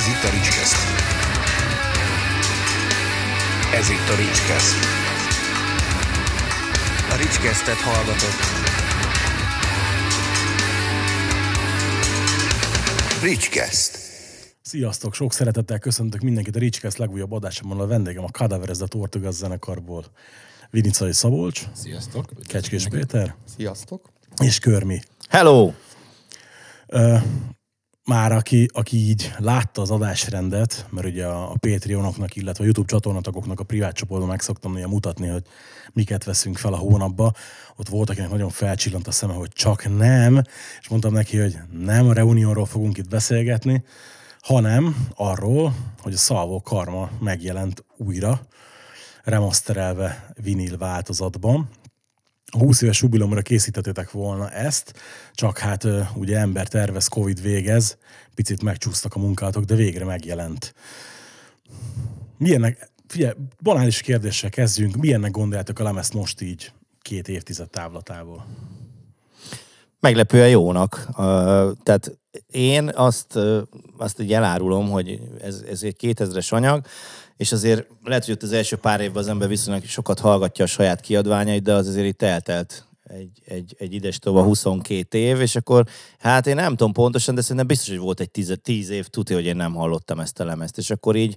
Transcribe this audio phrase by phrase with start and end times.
[0.00, 0.76] Ez itt a Ricskeszt.
[3.74, 4.76] Ez itt a Ricskeszt.
[7.10, 8.40] A Ricskesztet hallgatott.
[13.22, 13.98] Ricskeszt.
[14.62, 15.14] Sziasztok!
[15.14, 17.80] Sok szeretettel köszöntök mindenkit a Ricskeszt legújabb adásában.
[17.80, 20.04] A vendégem a Cadaverez a Tortugaz zenekarból.
[20.70, 22.24] Vinicai Szabolcs, Sziasztok!
[22.46, 24.10] Kecskés Péter Sziasztok!
[24.42, 25.00] és Körmi.
[25.28, 25.72] Hello!
[28.10, 32.88] Már aki, aki így látta az adásrendet, mert ugye a, a Patreonoknak, illetve a YouTube
[32.88, 35.42] csatornatagoknak a privát csoportban meg szoktam néha mutatni, hogy
[35.92, 37.32] miket veszünk fel a hónapba.
[37.76, 40.42] Ott volt, akinek nagyon felcsillant a szeme, hogy csak nem,
[40.80, 43.84] és mondtam neki, hogy nem a Reunionról fogunk itt beszélgetni,
[44.40, 48.40] hanem arról, hogy a Szalvó Karma megjelent újra,
[49.22, 51.68] remasterelve vinil változatban.
[52.50, 54.94] A 20 éves jubilomra készítettétek volna ezt,
[55.32, 57.96] csak hát ugye ember tervez, Covid végez,
[58.34, 60.74] picit megcsúsztak a munkátok, de végre megjelent.
[62.38, 68.46] Milyennek, figyelj, banális kérdéssel kezdjünk, milyennek gondoljátok a lemezt most így két évtized távlatából?
[70.00, 71.08] Meglepően jónak.
[71.82, 73.38] Tehát én azt,
[73.96, 76.86] azt így elárulom, hogy ez, ez egy 2000-es anyag,
[77.40, 80.68] és azért lehet, hogy ott az első pár évben az ember viszonylag sokat hallgatja a
[80.68, 85.56] saját kiadványait, de az azért itt eltelt egy, egy, egy ides tova 22 év, és
[85.56, 85.86] akkor
[86.18, 89.36] hát én nem tudom pontosan, de szerintem biztos, hogy volt egy 10, 10 év, tudja,
[89.36, 91.36] hogy én nem hallottam ezt a lemezt, és akkor így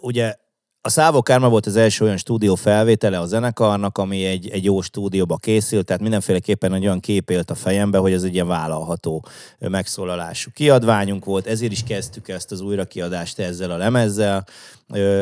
[0.00, 0.34] ugye
[0.82, 4.80] a Szávó Kárma volt az első olyan stúdió felvétele a zenekarnak, ami egy, egy jó
[4.80, 9.24] stúdióba készült, tehát mindenféleképpen egy olyan kép élt a fejembe, hogy ez egy ilyen vállalható
[9.58, 14.46] megszólalású kiadványunk volt, ezért is kezdtük ezt az újrakiadást ezzel a lemezzel,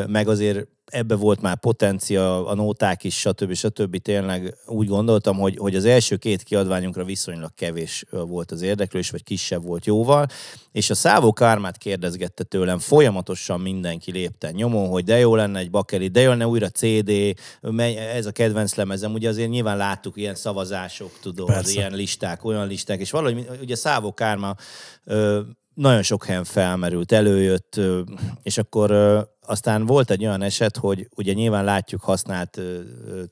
[0.07, 3.53] meg azért ebbe volt már potencia, a nóták is, stb.
[3.53, 3.97] stb.
[3.97, 9.23] Tényleg úgy gondoltam, hogy, hogy az első két kiadványunkra viszonylag kevés volt az érdeklős, vagy
[9.23, 10.25] kisebb volt jóval,
[10.71, 15.69] és a Szávó Kármát kérdezgette tőlem, folyamatosan mindenki lépten nyomon, hogy de jó lenne egy
[15.69, 17.11] bakeri, de jó lenne újra CD,
[18.15, 21.71] ez a kedvenc lemezem, ugye azért nyilván láttuk ilyen szavazások, tudod, Persze.
[21.71, 24.55] ilyen listák, olyan listák, és valahogy ugye Szávó Kárma
[25.73, 27.79] nagyon sok helyen felmerült, előjött,
[28.43, 28.91] és akkor
[29.49, 32.59] aztán volt egy olyan eset, hogy ugye nyilván látjuk használt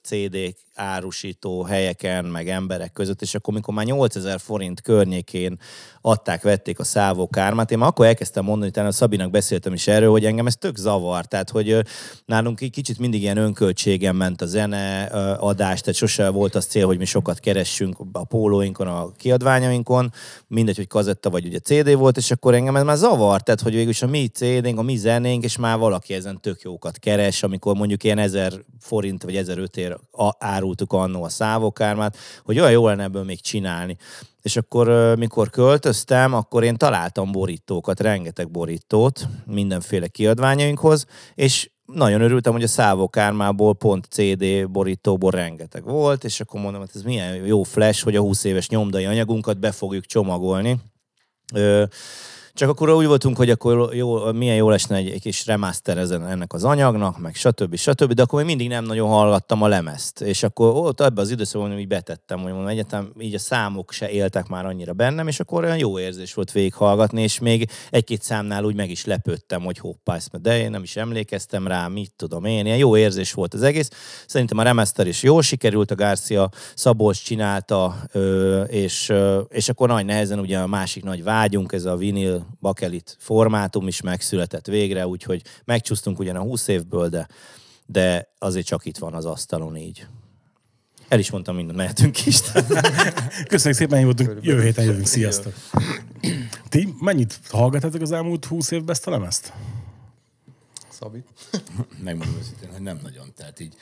[0.01, 5.60] CD-k árusító helyeken, meg emberek között, és akkor mikor már 8000 forint környékén
[6.02, 10.12] adták, vették a szávó kármát, én már akkor elkezdtem mondani, utána Szabinak beszéltem is erről,
[10.12, 11.86] hogy engem ez tök zavar, tehát hogy
[12.26, 15.04] nálunk egy kicsit mindig ilyen önköltségen ment a zene
[15.40, 20.12] adás, tehát sose volt az cél, hogy mi sokat keressünk a pólóinkon, a kiadványainkon,
[20.48, 23.74] mindegy, hogy kazetta vagy ugye CD volt, és akkor engem ez már zavar, tehát hogy
[23.74, 27.76] végülis a mi CD-nk, a mi zenénk, és már valaki ezen tök jókat keres, amikor
[27.76, 29.98] mondjuk ilyen 1000 forint vagy 1005 ér
[30.67, 33.97] árultuk annó a szávokármát, hogy olyan jó lenne ebből még csinálni.
[34.41, 41.05] És akkor, mikor költöztem, akkor én találtam borítókat, rengeteg borítót mindenféle kiadványainkhoz,
[41.35, 46.89] és nagyon örültem, hogy a szávokármából pont CD borítóból rengeteg volt, és akkor mondom, hogy
[46.94, 50.79] ez milyen jó flash, hogy a 20 éves nyomdai anyagunkat be fogjuk csomagolni.
[52.57, 56.28] Csak akkor úgy voltunk, hogy akkor jó, milyen jó lesne egy, egy kis remaster ezen,
[56.28, 57.75] ennek az anyagnak, meg stb.
[57.75, 58.13] stb.
[58.13, 60.22] De akkor még mindig nem nagyon hallgattam a lemezt.
[60.22, 64.09] És akkor ott ebben az időszakban így betettem, hogy mondom, egyetem így a számok se
[64.09, 68.63] éltek már annyira bennem, és akkor olyan jó érzés volt végighallgatni, és még egy-két számnál
[68.63, 72.46] úgy meg is lepődtem, hogy hoppá, ezt de én nem is emlékeztem rá, mit tudom
[72.46, 72.66] én.
[72.66, 73.90] Ilyen jó érzés volt az egész.
[74.28, 77.96] Szerintem a remaster is jól sikerült, a Garcia Szabolcs csinálta,
[78.67, 79.13] és,
[79.50, 84.02] és akkor nagy nehezen ugye a másik nagy vágyunk, ez a vinil bakelit formátum is
[84.02, 87.28] megszületett végre, úgyhogy megcsúsztunk ugyan a 20 évből, de,
[87.85, 90.08] de azért csak itt van az asztalon így.
[91.08, 92.40] El is mondtam mindent, mehetünk is.
[93.47, 95.53] Köszönjük szépen, hogy jövő héten jövünk, sziasztok!
[96.69, 99.53] Ti mennyit hallgattatok az elmúlt 20 évben ezt a lemezt?
[100.90, 101.24] Szabi.
[102.03, 103.34] Megmondom őszintén, hogy nem nagyon.
[103.35, 103.75] Tehát így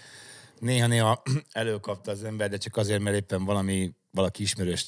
[0.60, 1.22] néha-néha
[1.52, 4.88] előkapta az ember, de csak azért, mert éppen valami, valaki ismerős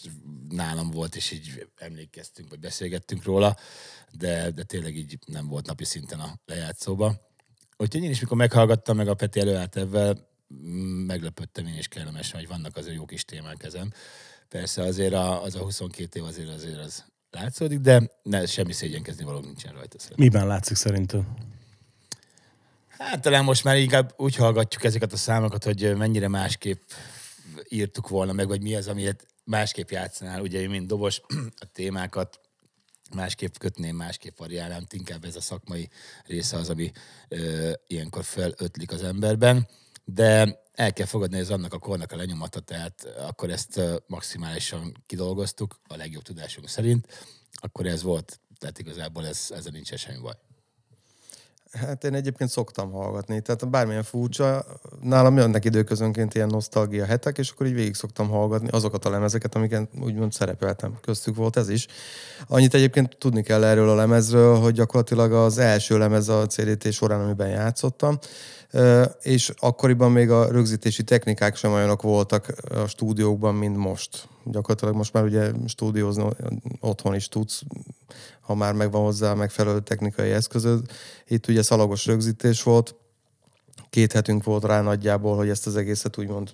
[0.50, 3.56] nálam volt, és így emlékeztünk, vagy beszélgettünk róla,
[4.12, 7.16] de, de tényleg így nem volt napi szinten a lejátszóba.
[7.78, 10.26] Úgyhogy én is, mikor meghallgattam, meg a Peti előállt ebben,
[11.06, 13.94] meglepődtem én is kellemesen, hogy vannak azért jó kis témák ezen.
[14.50, 19.24] Persze azért a, az a 22 év azért azért az látszódik, de ne, semmi szégyenkezni
[19.24, 20.00] való nincsen rajta.
[20.00, 20.26] Szerintem.
[20.26, 21.24] Miben látszik szerinted?
[22.88, 26.82] Hát talán most már inkább úgy hallgatjuk ezeket a számokat, hogy mennyire másképp
[27.70, 30.42] írtuk volna meg, vagy mi az, amit másképp játszanál.
[30.42, 31.22] Ugye én, mint dobos,
[31.66, 32.40] a témákat
[33.16, 35.90] másképp kötném, másképp variálnám, inkább ez a szakmai
[36.26, 36.92] része az, ami
[37.28, 39.68] ö, ilyenkor felötlik az emberben.
[40.06, 45.80] De el kell fogadni, ez annak a kornak a lenyomata, tehát akkor ezt maximálisan kidolgoztuk,
[45.88, 47.08] a legjobb tudásunk szerint.
[47.52, 50.34] Akkor ez volt Tehát igazából ez, ezzel nincs semmi baj.
[51.72, 54.66] Hát én egyébként szoktam hallgatni, tehát bármilyen furcsa,
[55.02, 59.56] nálam jönnek időközönként ilyen nosztalgia hetek, és akkor így végig szoktam hallgatni azokat a lemezeket,
[59.56, 60.98] amiket úgymond szerepeltem.
[61.02, 61.88] Köztük volt ez is.
[62.48, 67.22] Annyit egyébként tudni kell erről a lemezről, hogy gyakorlatilag az első lemez a CDT során,
[67.22, 68.20] amiben játszottam,
[69.22, 74.28] és akkoriban még a rögzítési technikák sem olyanok voltak a stúdiókban, mint most.
[74.44, 76.26] Gyakorlatilag most már ugye stúdiózni
[76.80, 77.62] otthon is tudsz,
[78.42, 80.86] ha már megvan hozzá megfelelő technikai eszközöd.
[81.28, 82.96] Itt ugye szalagos rögzítés volt,
[83.90, 86.50] két hetünk volt rá nagyjából, hogy ezt az egészet úgymond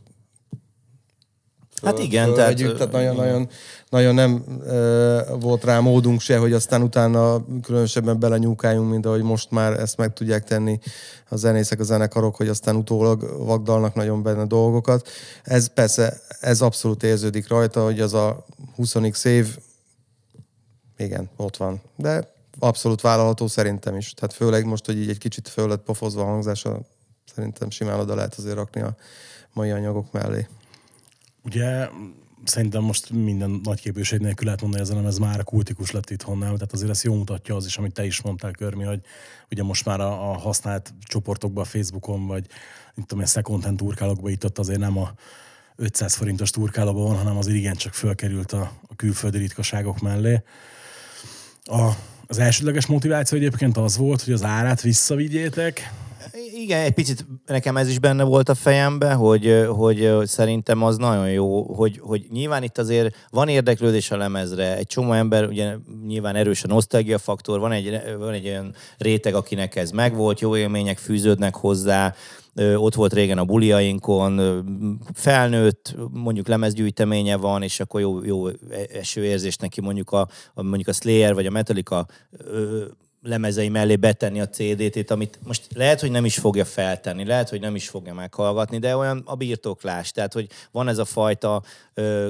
[1.84, 3.50] Hát igen, tehát- tehát, tehát nagyon, nagyon,
[3.90, 9.52] nagyon nem ö, volt rá módunk se, hogy aztán utána különösebben belenyúkáljunk, mint ahogy most
[9.52, 10.80] már ezt meg tudják tenni
[11.30, 15.10] a zenészek, a zenekarok, hogy aztán utólag vagdalnak nagyon benne dolgokat.
[15.44, 18.46] Ez persze, ez abszolút érződik rajta, hogy az a
[18.76, 19.58] 20 év,
[20.98, 21.82] igen, ott van.
[21.96, 24.14] De abszolút vállalható szerintem is.
[24.14, 26.80] Tehát főleg most, hogy így egy kicsit föl lett pofozva a hangzása,
[27.36, 28.96] szerintem simán oda lehet azért rakni a
[29.54, 30.48] mai anyagok mellé.
[31.44, 31.88] Ugye
[32.44, 36.10] szerintem most minden nagy képviség nélkül lehet mondani, hogy ez a lemez már kultikus lett
[36.10, 36.54] itthon, nem?
[36.54, 39.00] Tehát azért ezt jól mutatja az is, amit te is mondtál, Körmi, hogy
[39.52, 42.46] ugye most már a, a használt csoportokban, a Facebookon, vagy
[42.96, 45.14] itt tudom, én, second hand turkálokban itt ott azért nem a
[45.76, 50.44] 500 forintos turkálóban van, hanem azért igencsak fölkerült a, a külföldi ritkaságok mellé.
[51.64, 51.90] A,
[52.28, 55.92] az elsődleges motiváció egyébként az volt, hogy az árát visszavigyétek,
[56.36, 61.30] Igen, egy picit nekem ez is benne volt a fejembe, hogy, hogy, szerintem az nagyon
[61.30, 65.76] jó, hogy, hogy nyilván itt azért van érdeklődés a lemezre, egy csomó ember, ugye
[66.08, 70.58] nyilván erős a nosztalgia faktor, van egy, van egy olyan réteg, akinek ez megvolt, jó
[70.58, 72.14] élmények fűződnek hozzá,
[72.76, 74.64] ott volt régen a buliainkon,
[75.14, 78.48] felnőtt, mondjuk lemezgyűjteménye van, és akkor jó, jó
[78.94, 82.06] eső érzés neki mondjuk a, a, mondjuk a Slayer vagy a Metallica
[83.24, 87.60] lemezei mellé betenni a CD-t, amit most lehet, hogy nem is fogja feltenni, lehet, hogy
[87.60, 90.12] nem is fogja meghallgatni, de olyan a birtoklás.
[90.12, 92.30] Tehát, hogy van ez a fajta ö,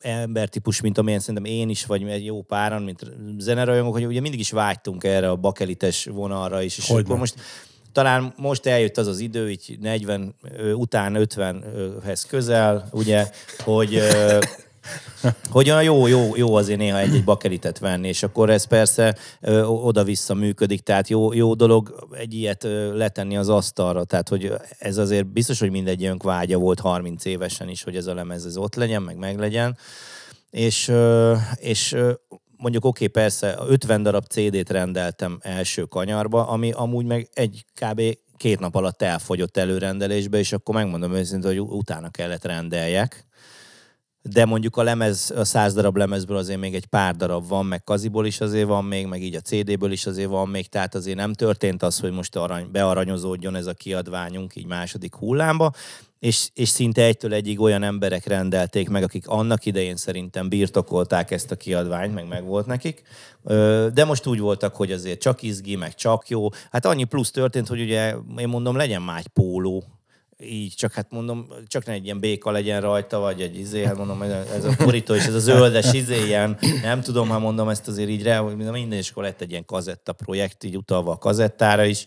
[0.00, 3.00] embertípus, mint amilyen szerintem én is, vagy egy jó páran, mint
[3.38, 7.04] zenerajongók, hogy ugye mindig is vágytunk erre a bakelites vonalra is, és Hogyne.
[7.04, 7.34] akkor most
[7.92, 14.00] talán most eljött az az idő, így 40 ö, után 50-hez közel, ugye, hogy
[15.50, 19.62] hogy olyan jó, jó, jó azért néha egy-egy bakelitet venni, és akkor ez persze ö,
[19.62, 24.96] oda-vissza működik, tehát jó, jó dolog egy ilyet ö, letenni az asztalra, tehát hogy ez
[24.96, 28.74] azért biztos, hogy mindegyünk vágya volt 30 évesen is, hogy ez a lemez ez ott
[28.74, 29.76] legyen, meg meglegyen,
[30.50, 31.96] és, ö, és
[32.56, 38.02] mondjuk oké, okay, persze, 50 darab CD-t rendeltem első kanyarba, ami amúgy meg egy kb.
[38.36, 43.26] két nap alatt elfogyott előrendelésbe, és akkor megmondom őszintén, hogy utána kellett rendeljek.
[44.28, 47.84] De mondjuk a lemez, a száz darab lemezből azért még egy pár darab van, meg
[47.84, 51.16] kaziból is azért van még, meg így a CD-ből is azért van még, tehát azért
[51.16, 55.72] nem történt az, hogy most arany, bearanyozódjon ez a kiadványunk így második hullámba,
[56.18, 61.50] és, és szinte egytől egyig olyan emberek rendelték meg, akik annak idején szerintem birtokolták ezt
[61.50, 63.02] a kiadványt, meg meg volt nekik.
[63.92, 66.48] De most úgy voltak, hogy azért csak izgi, meg csak jó.
[66.70, 69.84] Hát annyi plusz történt, hogy ugye én mondom, legyen már egy póló,
[70.40, 73.96] így, csak hát mondom, csak ne egy ilyen béka legyen rajta, vagy egy izé, hát
[73.96, 77.88] mondom, ez a- borító és ez a zöldes izé, ilyen, nem tudom, ha mondom ezt
[77.88, 81.18] azért így rá, hogy minden, és akkor lett egy ilyen kazetta projekt, így utalva a
[81.18, 82.06] kazettára is,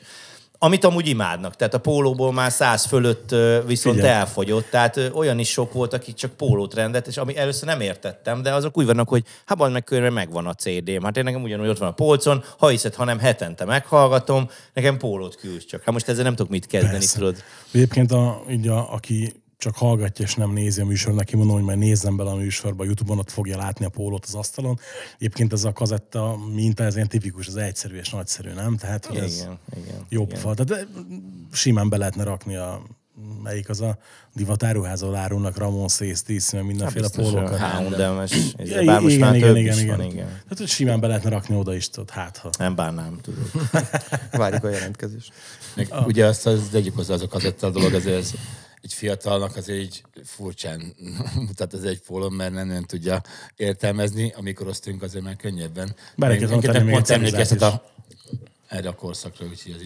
[0.59, 1.55] amit amúgy imádnak.
[1.55, 3.35] Tehát a pólóból már száz fölött
[3.65, 4.15] viszont Figyelj.
[4.15, 4.69] elfogyott.
[4.69, 8.53] Tehát olyan is sok volt, akik csak pólót rendelt, és ami először nem értettem, de
[8.53, 11.03] azok úgy vannak, hogy hát meg körülbelül megvan a CD-m.
[11.03, 15.35] Hát én nekem ugyanúgy ott van a polcon, ha hiszed, hanem hetente meghallgatom, nekem pólót
[15.35, 15.83] küldsz csak.
[15.83, 17.17] Hát most ezzel nem tudok mit kezdeni, Persze.
[17.17, 17.43] tudod.
[17.71, 21.65] Egyébként, a, így a, aki csak hallgatja és nem nézi a műsor, neki mondom, hogy
[21.65, 24.79] majd nézzem bele a műsorba, a Youtube-on, ott fogja látni a pólót az asztalon.
[25.15, 28.77] Egyébként ez a kazetta minta, ez ilyen tipikus, ez egyszerű és nagyszerű, nem?
[28.77, 30.05] Tehát, hogy ez Igen, igen.
[30.09, 30.41] jó igen.
[30.41, 30.53] pofa.
[30.53, 31.01] Tehát de
[31.51, 32.81] simán be lehetne rakni a
[33.43, 33.97] melyik az a
[34.33, 37.59] divatáruházol árulnak Ramon Szész, tíz, meg mindenféle Hát Biztos, pólókat.
[38.57, 39.97] Ja, Bár most igen, már igen, több igen, is igen.
[39.97, 40.25] van, igen.
[40.25, 42.49] Tehát, hogy simán be lehetne rakni oda is, tudod, hát ha.
[42.57, 43.51] Nem bánnám, tudod.
[44.31, 45.33] Várjuk a jelentkezést.
[45.75, 48.33] Meg ugye azt az tegyük hozzá azok az a dolog, azért ez
[48.87, 50.95] egy fiatalnak azért így furcsán
[51.47, 53.21] mutat ez egy pólom, mert nem, nem tudja
[53.55, 55.95] értelmezni, amikor osztunk azért már könnyebben.
[56.15, 57.83] Bele tenni még pont emlékeztet a,
[58.67, 59.81] erre a korszakra, úgyhogy ez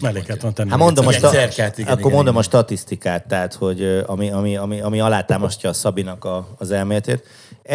[0.52, 0.70] tenni.
[0.70, 2.36] Hát mondom, a, Cerkát, igen, akkor igen, mondom igen.
[2.36, 7.26] a statisztikát, tehát, hogy ami, ami, ami, ami alátámasztja a Szabinak a, az elméletét.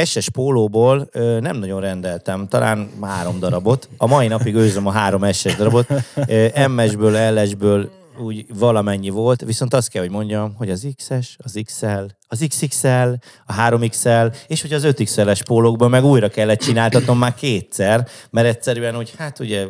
[0.04, 3.90] SS pólóból ö, nem nagyon rendeltem, talán három darabot.
[3.98, 5.88] A mai napig őrzöm a három SS darabot.
[6.28, 7.90] Ö, MS-ből, LS-ből
[8.20, 13.14] úgy valamennyi volt, viszont azt kell, hogy mondjam, hogy az XS, az XL, az XXL,
[13.46, 18.98] a 3XL, és hogy az 5XL-es pólókban meg újra kellett csináltatnom már kétszer, mert egyszerűen
[18.98, 19.68] úgy, hát ugye,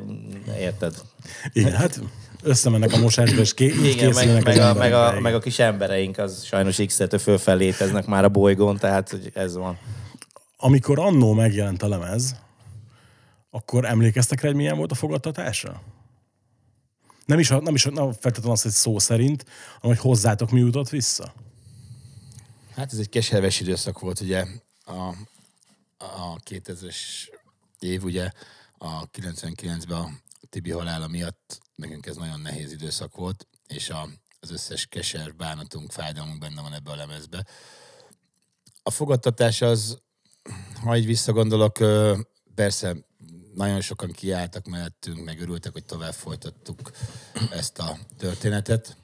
[0.60, 0.94] érted,
[1.54, 2.00] Igen, hát
[2.44, 5.60] összemennek a mosásba, és ké- igen, meg, meg, az a, meg, a, meg a kis
[5.60, 9.78] embereink, az sajnos X-től fölfel léteznek már a bolygón, tehát hogy ez van.
[10.58, 12.36] Amikor annó megjelent a lemez,
[13.50, 15.82] akkor emlékeztek rá, hogy milyen volt a fogadtatása?
[17.28, 19.46] Nem is, nem is nem feltétlenül az, hogy szó szerint,
[19.82, 21.34] hanem hogy hozzátok mi jutott vissza.
[22.76, 24.46] Hát ez egy keserves időszak volt, ugye
[24.86, 25.08] a,
[25.98, 26.98] a 2000-es
[27.80, 28.32] év, ugye
[28.78, 30.10] a 99-ben a
[30.50, 35.92] Tibi halála miatt nekünk ez nagyon nehéz időszak volt, és a, az összes keser, bánatunk,
[35.92, 37.46] fájdalmunk benne van ebbe a lemezbe.
[38.84, 39.98] A fogadtatás az,
[40.84, 41.78] ha így visszagondolok,
[42.56, 42.96] persze
[43.58, 46.92] nagyon sokan kiálltak mellettünk, meg örültek, hogy tovább folytattuk
[47.52, 48.98] ezt a történetet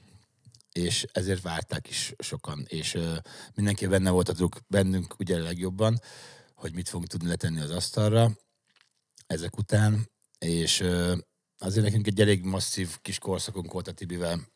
[0.72, 3.16] és ezért várták is sokan, és ö,
[3.54, 6.00] mindenki benne voltatok bennünk ugye legjobban,
[6.54, 8.30] hogy mit fogunk tudni letenni az asztalra
[9.26, 11.16] ezek után, és ö,
[11.58, 14.48] azért nekünk egy elég masszív kis korszakunk volt a Tibivel,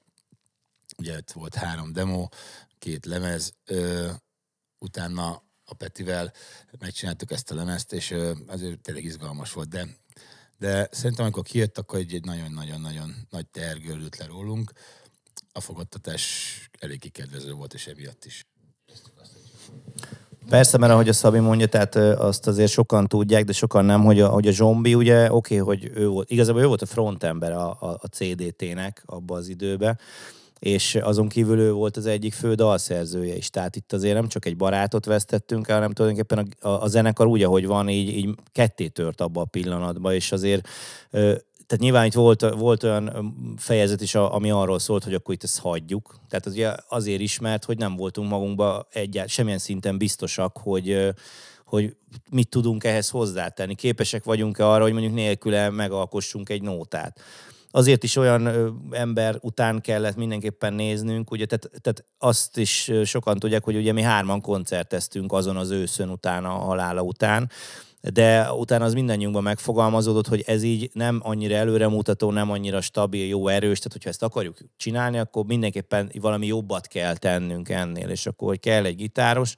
[0.96, 2.28] ugye ott volt három demo,
[2.78, 4.10] két lemez, ö,
[4.78, 6.32] utána a Petivel
[6.78, 8.14] megcsináltuk ezt a lemezt, és
[8.46, 9.88] azért tényleg izgalmas volt, de
[10.58, 13.46] de szerintem, amikor kijött, akkor egy, egy nagyon-nagyon-nagyon nagy
[13.82, 14.72] gördült le rólunk.
[15.52, 16.22] A fogadtatás
[16.78, 18.46] elég kedvező volt, és emiatt is.
[20.48, 24.20] Persze, mert ahogy a Szabi mondja, tehát azt azért sokan tudják, de sokan nem, hogy
[24.20, 27.52] a, hogy a zombi, ugye, oké, okay, hogy ő volt, igazából ő volt a frontember
[27.52, 29.98] a, a, a CDT-nek abban az időben,
[30.58, 33.50] és azon kívül ő volt az egyik fő dalszerzője is.
[33.50, 37.26] Tehát itt azért nem csak egy barátot vesztettünk el, hanem tulajdonképpen a, a, a zenekar
[37.26, 40.68] úgy, ahogy van, így, így ketté tört abba a pillanatban, és azért
[41.10, 41.34] ö,
[41.68, 45.58] tehát nyilván itt volt, volt olyan fejezet is, ami arról szólt, hogy akkor itt ezt
[45.58, 46.20] hagyjuk.
[46.28, 51.14] Tehát az ugye azért ismert, hogy nem voltunk magunkba egyáltalán semmilyen szinten biztosak, hogy,
[51.64, 51.96] hogy
[52.30, 53.74] mit tudunk ehhez hozzátenni.
[53.74, 57.20] Képesek vagyunk-e arra, hogy mondjuk nélküle megalkossunk egy nótát
[57.70, 58.48] azért is olyan
[58.90, 64.02] ember után kellett mindenképpen néznünk, ugye, tehát, tehát azt is sokan tudják, hogy ugye mi
[64.02, 67.50] hárman koncerteztünk azon az őszön után, a halála után,
[68.00, 73.48] de utána az mindannyiunkban megfogalmazódott, hogy ez így nem annyira előremutató, nem annyira stabil, jó,
[73.48, 78.48] erős, tehát hogyha ezt akarjuk csinálni, akkor mindenképpen valami jobbat kell tennünk ennél, és akkor
[78.48, 79.54] hogy kell egy gitáros,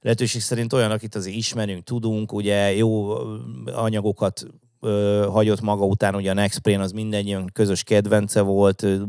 [0.00, 3.10] lehetőség szerint olyan, akit azért ismerünk, tudunk, ugye jó
[3.64, 4.46] anyagokat
[4.84, 9.02] ö, hagyott maga után, ugye a Next az mindannyian közös kedvence volt, ö,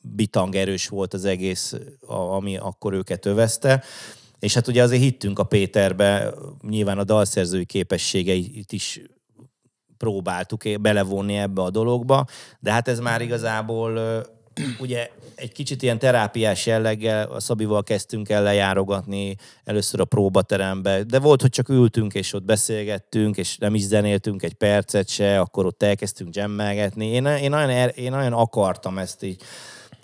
[0.00, 1.74] bitang erős volt az egész,
[2.06, 3.82] a, ami akkor őket övezte.
[4.38, 6.34] És hát ugye azért hittünk a Péterbe,
[6.68, 9.00] nyilván a dalszerzői képességeit is
[9.96, 12.26] próbáltuk belevonni ebbe a dologba,
[12.60, 13.98] de hát ez már igazából
[14.78, 21.18] ugye egy kicsit ilyen terápiás jelleggel a Szabival kezdtünk el lejárogatni először a próbaterembe, de
[21.18, 25.66] volt, hogy csak ültünk és ott beszélgettünk, és nem is zenéltünk egy percet se, akkor
[25.66, 27.06] ott elkezdtünk jammelgetni.
[27.06, 29.42] Én, én, nagyon, er- én nagyon akartam ezt így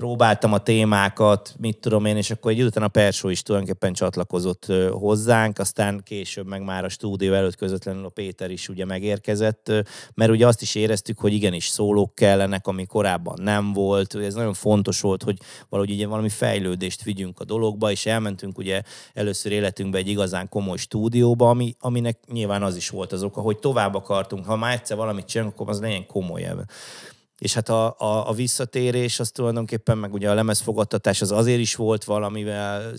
[0.03, 3.93] próbáltam a témákat, mit tudom én, és akkor egy idő után a Persó is tulajdonképpen
[3.93, 9.73] csatlakozott hozzánk, aztán később meg már a stúdió előtt közvetlenül a Péter is ugye megérkezett,
[10.15, 14.55] mert ugye azt is éreztük, hogy igenis szólók kellenek, ami korábban nem volt, ez nagyon
[14.55, 18.83] fontos volt, hogy valahogy ugye valami fejlődést vigyünk a dologba, és elmentünk ugye
[19.15, 23.59] először életünkbe egy igazán komoly stúdióba, ami, aminek nyilván az is volt az oka, hogy
[23.59, 26.61] tovább akartunk, ha már egyszer valamit csinálunk, akkor az legyen komolyabb.
[27.43, 31.75] És hát a, a, a visszatérés az tulajdonképpen, meg ugye a lemezfogadtatás az azért is
[31.75, 32.93] volt valamivel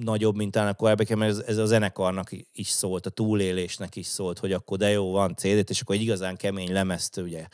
[0.00, 4.06] nagyobb, mint talán a korábbiak, mert ez, ez a zenekarnak is szólt, a túlélésnek is
[4.06, 7.46] szólt, hogy akkor de jó, van CD-t, és akkor egy igazán kemény lemezt ugye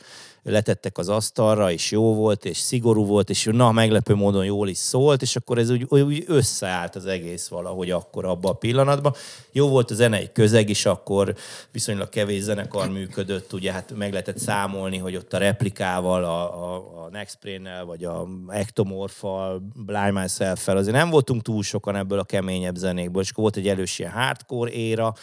[0.43, 4.77] letettek az asztalra, és jó volt, és szigorú volt, és na, meglepő módon jól is
[4.77, 9.13] szólt, és akkor ez úgy, úgy összeállt az egész valahogy akkor abban a pillanatban.
[9.51, 11.35] Jó volt a zenei közeg is, akkor
[11.71, 17.03] viszonylag kevés zenekar működött, ugye hát meg lehetett számolni, hogy ott a replikával, a, a,
[17.03, 22.75] a Nextbrain-nel, vagy a Ectomorphal, Blind Myself-fel, azért nem voltunk túl sokan ebből a keményebb
[22.75, 25.13] zenékből, és volt egy elős ilyen hardcore éra,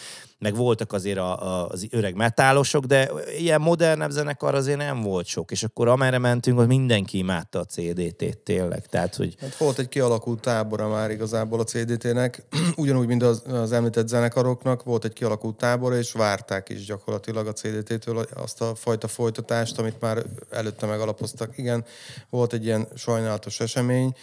[0.42, 5.26] meg voltak azért a, a, az öreg metálosok, de ilyen modernebb zenekar azért nem volt
[5.26, 9.78] sok, és akkor amerre mentünk, ott mindenki imádta a CDT-t tényleg, tehát hogy Hát volt
[9.78, 12.42] egy kialakult tábora már igazából a CDT-nek,
[12.76, 17.52] ugyanúgy, mint az, az említett zenekaroknak, volt egy kialakult tábora, és várták is gyakorlatilag a
[17.52, 21.58] CDT-től azt a fajta folytatást, amit már előtte megalapoztak.
[21.58, 21.84] Igen,
[22.30, 24.14] volt egy ilyen sajnálatos esemény,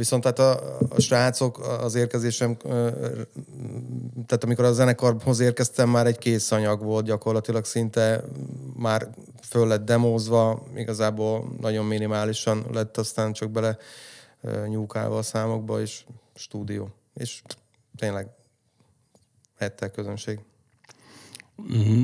[0.00, 2.56] Viszont tehát a, a srácok az érkezésem,
[4.26, 8.24] tehát amikor a zenekarhoz érkeztem, már egy kész anyag volt gyakorlatilag szinte,
[8.76, 9.08] már
[9.42, 13.76] föl lett demózva, igazából nagyon minimálisan lett aztán csak bele
[14.66, 16.04] nyúkálva a számokba, és
[16.34, 16.88] stúdió.
[17.14, 17.42] És
[17.96, 18.28] tényleg
[19.56, 20.38] ettel közönség.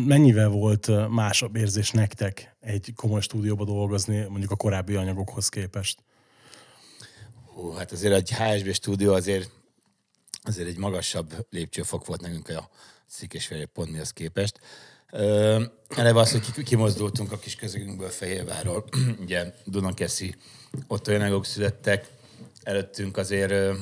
[0.07, 6.05] Mennyivel volt másabb érzés nektek egy komoly stúdióba dolgozni, mondjuk a korábbi anyagokhoz képest?
[7.57, 9.51] Hú, hát azért egy HSB stúdió azért,
[10.43, 12.71] azért egy magasabb lépcsőfok volt nekünk a
[13.07, 14.61] Székesfehérre pont mihoz képest.
[15.13, 18.85] Ö, eleve az, hogy kimozdultunk a kis közögünkből Fehérvárról,
[19.25, 20.35] ugye Dunakeszi,
[20.87, 22.09] ott olyan anyagok születtek,
[22.63, 23.79] előttünk azért,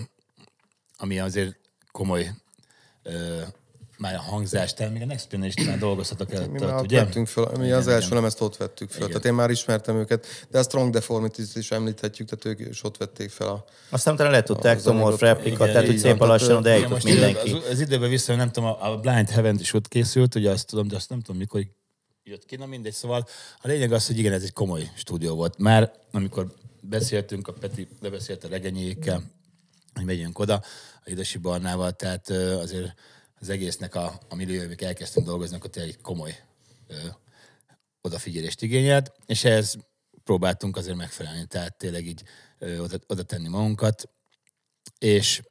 [0.96, 1.58] ami azért
[1.92, 2.30] komoly
[3.98, 6.48] már a hangzást, még a Next is már dolgozhatok el.
[6.48, 7.04] Mi már ugye?
[7.04, 8.18] vettünk föl, mi igen, az első igen.
[8.18, 8.98] lemezt ott vettük föl.
[8.98, 9.08] Igen.
[9.08, 12.96] Tehát én már ismertem őket, de a Strong Deformities is említhetjük, tehát ők is ott
[12.96, 13.64] vették fel a...
[13.90, 17.52] Aztán utána lett Ectomorph replika, tehát hogy szépen lassan oda eljutott mindenki.
[17.52, 20.88] Az, az, időben vissza, nem tudom, a Blind Heaven is ott készült, ugye azt tudom,
[20.88, 21.66] de azt nem tudom, mikor
[22.22, 22.92] jött ki, na mindegy.
[22.92, 23.26] Szóval
[23.62, 25.58] a lényeg az, hogy igen, ez egy komoly stúdió volt.
[25.58, 29.22] Már amikor beszéltünk, a Peti lebeszélt a legenyékkel,
[29.94, 30.62] hogy megyünk oda,
[31.04, 32.94] a Idasi Barnával, tehát azért
[33.44, 36.38] az egésznek a, a millió, elkezdtünk dolgozni, akkor egy komoly
[36.86, 36.94] ö,
[38.00, 39.76] odafigyelést igényelt, és ehhez
[40.22, 42.22] próbáltunk azért megfelelni, tehát tényleg így
[42.58, 44.10] ö, oda, oda tenni magunkat,
[44.98, 45.42] és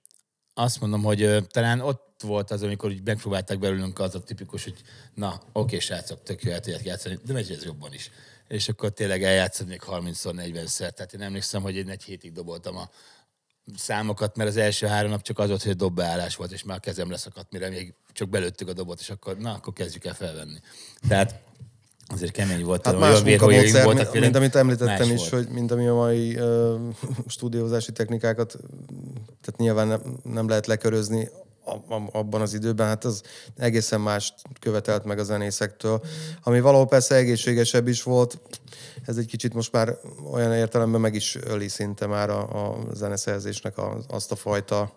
[0.53, 4.63] azt mondom, hogy ö, talán ott volt az, amikor úgy megpróbálták belőlünk az a tipikus,
[4.63, 4.81] hogy
[5.13, 8.12] na, oké, srácok, tök jó el tudják játszani, de megy ez jobban is.
[8.47, 10.91] És akkor tényleg eljátszod még 30-szor, 40-szer.
[10.91, 12.89] Tehát én emlékszem, hogy én egy hétig doboltam a,
[13.77, 16.79] számokat, mert az első három nap csak az volt, hogy dobbeállás volt, és már a
[16.79, 20.60] kezem leszakadt, mire még csak belőttük a dobot, és akkor na, akkor kezdjük el felvenni.
[21.08, 21.39] Tehát
[22.08, 22.86] azért kemény volt.
[22.86, 25.29] Hát más munkamódszer, mint, mint amit említettem is, volt.
[25.29, 26.79] hogy mint ami a mai uh,
[27.27, 28.51] stúdiózási technikákat,
[29.41, 31.29] tehát nyilván nem, nem lehet lekörözni
[32.12, 33.22] abban az időben, hát az
[33.58, 36.01] egészen más követelt meg a zenészektől.
[36.43, 38.39] Ami valahol persze egészségesebb is volt,
[39.05, 39.98] ez egy kicsit most már
[40.32, 44.91] olyan értelemben meg is öli szinte már a, a zeneszerzésnek a, azt a fajta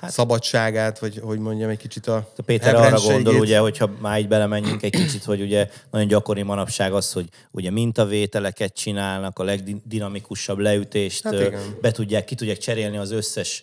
[0.00, 4.18] hát, szabadságát, vagy hogy mondjam, egy kicsit a A Péter arra gondol, ugye, hogyha már
[4.18, 9.44] így belemenjünk egy kicsit, hogy ugye nagyon gyakori manapság az, hogy ugye mintavételeket csinálnak, a
[9.44, 13.62] legdinamikusabb leütést hát be tudják, ki tudják cserélni az összes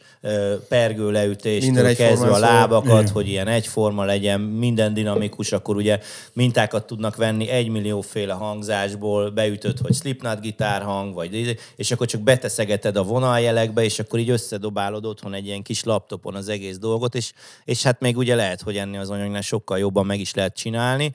[0.67, 3.13] pergő leütést, kezdve a lábakat, igen.
[3.13, 5.99] hogy ilyen egyforma legyen, minden dinamikus, akkor ugye
[6.33, 12.95] mintákat tudnak venni egy millióféle hangzásból, beütött, hogy Slipknot gitárhang, vagy és akkor csak beteszegeted
[12.95, 17.15] a vonaljelekbe, és akkor így összedobálod otthon egy ilyen kis laptop laptopon az egész dolgot,
[17.15, 17.33] és,
[17.63, 21.11] és hát még ugye lehet, hogy ennél az anyagnál sokkal jobban meg is lehet csinálni.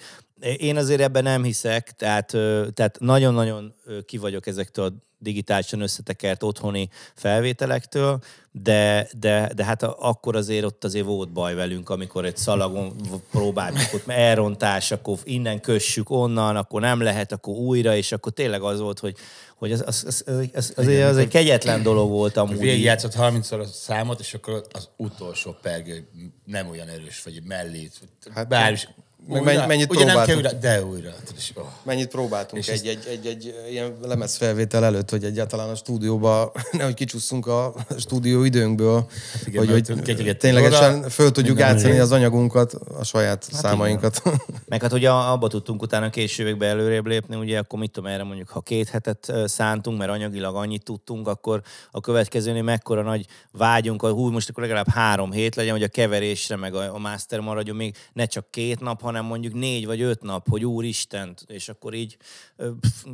[0.56, 2.26] Én azért ebben nem hiszek, tehát,
[2.74, 3.74] tehát nagyon-nagyon
[4.06, 8.18] ki vagyok ezektől a digitálisan összetekert otthoni felvételektől,
[8.52, 12.96] de, de, de hát akkor azért ott azért volt baj velünk, amikor egy szalagon
[13.30, 18.62] próbáltuk ott elrontás, akkor innen kössük onnan, akkor nem lehet, akkor újra, és akkor tényleg
[18.62, 19.16] az volt, hogy,
[19.56, 22.58] hogy az, az, az, az, az, az, az egy kegyetlen dolog volt amúgy.
[22.58, 26.08] Végigjátszott 30-szor a számot, és akkor az utolsó pergő
[26.44, 27.90] nem olyan erős, vagy mellé.
[28.34, 28.88] Hát, bár is,
[29.26, 30.26] meg újra, mennyit ugye próbáltunk.
[30.26, 31.10] nem kell újra, de újra.
[31.36, 31.64] És, oh.
[31.82, 36.94] Mennyit próbáltunk és egy, egy, egy, egy, ilyen lemezfelvétel előtt, hogy egyáltalán a stúdióba, nehogy
[36.94, 42.72] kicsusszunk a stúdió időnkből, hát igen, hogy, hogy ténylegesen oda, föl tudjuk játszani az anyagunkat,
[42.72, 44.22] a saját hát számainkat.
[44.24, 44.40] Igen.
[44.68, 48.48] Meg hát ugye abba tudtunk utána későbbekbe előrébb lépni, ugye akkor mit tudom erre mondjuk,
[48.48, 54.12] ha két hetet szántunk, mert anyagilag annyit tudtunk, akkor a következőnél mekkora nagy vágyunk, hogy
[54.12, 57.76] hú, most akkor legalább három hét legyen, hogy a keverésre, meg a, a master maradjon
[57.76, 61.94] még ne csak két nap, hanem mondjuk négy vagy öt nap, hogy úristen, és akkor
[61.94, 62.16] így,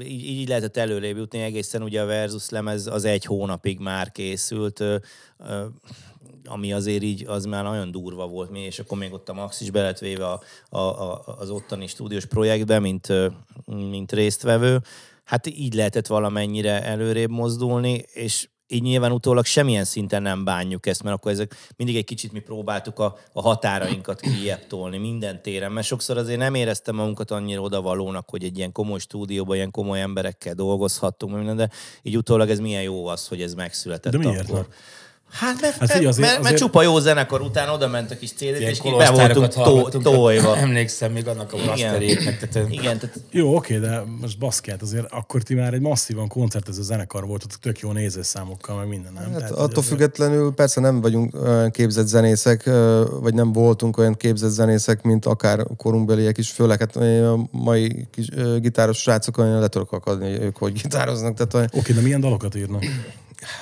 [0.01, 4.83] így, így lehetett előrébb jutni, egészen ugye a Versus lemez az egy hónapig már készült,
[6.45, 9.61] ami azért így, az már nagyon durva volt mi, és akkor még ott a Max
[9.61, 13.13] is beletvéve a, a, a, az ottani stúdiós projektbe, mint,
[13.67, 14.81] mint résztvevő.
[15.25, 21.03] Hát így lehetett valamennyire előrébb mozdulni, és így nyilván utólag semmilyen szinten nem bánjuk ezt,
[21.03, 25.73] mert akkor ezek mindig egy kicsit mi próbáltuk a, a határainkat kijebb tolni minden téren,
[25.73, 30.01] mert sokszor azért nem éreztem magunkat annyira odavalónak, hogy egy ilyen komoly stúdióban ilyen komoly
[30.01, 31.71] emberekkel dolgozhattunk, minden, de
[32.03, 34.51] így utólag ez milyen jó az, hogy ez megszületett de miért?
[34.51, 34.69] akkor.
[35.39, 38.33] Hát mert, Hát azért- mert, mert azért- csupa jó zenekar után oda ment a kis
[38.33, 40.29] cd és ki be voltunk tó.
[40.55, 42.49] Emlékszem még annak a blasteréknek.
[42.49, 46.83] Tehát, Igen, tehát Jó, oké, de most baszkát, azért akkor ti már egy masszívan koncertező
[46.83, 49.23] zenekar voltatok, tök jó nézőszámokkal, meg minden, nem?
[49.23, 52.65] Hát Tehát, attól azért- függetlenül persze nem vagyunk olyan képzett zenészek,
[53.21, 58.27] vagy nem voltunk olyan képzett zenészek, mint akár korunkbeliek is, főleg hát a mai kis
[58.61, 61.47] gitáros srácok olyan le tudok akadni, hogy ők hogy gitároznak.
[61.47, 62.85] Tehát, Oké, de milyen dalokat írnak?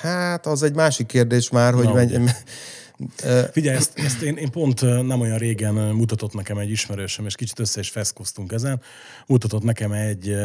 [0.01, 2.19] Hát az egy másik kérdés már, hogy Na, megy,
[3.51, 7.59] Figyelj, ezt, ezt én, én pont nem olyan régen mutatott nekem egy ismerősöm, és kicsit
[7.59, 8.81] össze is feszkoztunk ezen.
[9.27, 10.35] Mutatott nekem egy,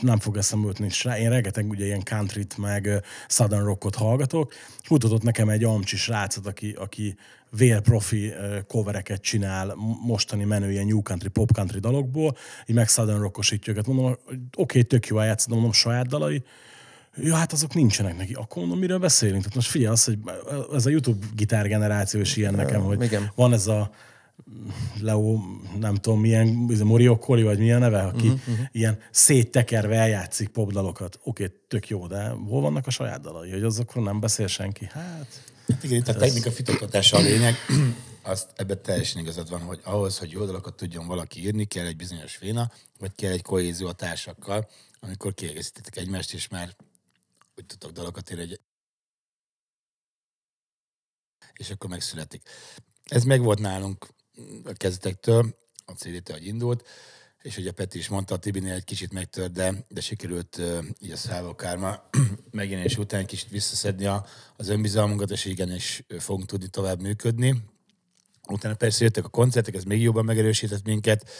[0.00, 4.52] nem fog eszembe jutni, srá- én rengeteg ugye ilyen countryt, meg southern rockot hallgatok,
[4.82, 7.16] és mutatott nekem egy amcsi srácot, aki, aki
[7.50, 8.32] vérprofi
[8.66, 9.74] covereket csinál
[10.06, 13.86] mostani menő ilyen new country, pop country dalokból, így meg southern rockosítja őket.
[13.86, 16.42] Mondom, hogy oké, okay, tök jó eljátszod, mondom, saját dalai,
[17.22, 18.34] Ja, hát azok nincsenek neki.
[18.34, 19.40] Akkor mondom, miről beszélünk?
[19.40, 20.18] Tehát most figyelj az, hogy
[20.72, 23.32] ez a YouTube gitárgeneráció is ilyen nekem, hogy igen.
[23.34, 23.90] van ez a
[25.00, 25.38] Leo,
[25.78, 28.66] nem tudom milyen, ez a Moriokoli, vagy milyen neve, aki uh-huh, uh-huh.
[28.72, 31.18] ilyen széttekerve eljátszik popdalokat.
[31.22, 33.50] Oké, okay, tök jó, de hol vannak a saját dalai?
[33.50, 34.88] Hogy azokról nem beszél senki?
[34.92, 37.54] Hát, Hát igen, itt a technika fitoktatása a lényeg.
[38.22, 41.96] Azt ebben teljesen igazad van, hogy ahhoz, hogy jó dalokat tudjon valaki írni, kell egy
[41.96, 44.68] bizonyos féna, vagy kell egy kohézió a társakkal,
[45.00, 46.76] amikor kiegészítitek egymást, és már
[47.58, 48.60] úgy tudtok dalokat írni, hogy
[51.52, 52.48] és akkor megszületik.
[53.04, 54.06] Ez meg volt nálunk
[54.64, 56.88] a kezdetektől, a CD-től, hogy indult,
[57.42, 60.62] és ugye Peti is mondta, a Tibinél egy kicsit megtört, de, de sikerült
[60.98, 62.08] így a Szávokárma
[62.50, 67.62] megjelenés után kicsit visszaszedni a, az önbizalmunkat, és igen, és ö, fogunk tudni tovább működni.
[68.48, 71.30] Utána persze jöttek a koncertek, ez még jobban megerősített minket.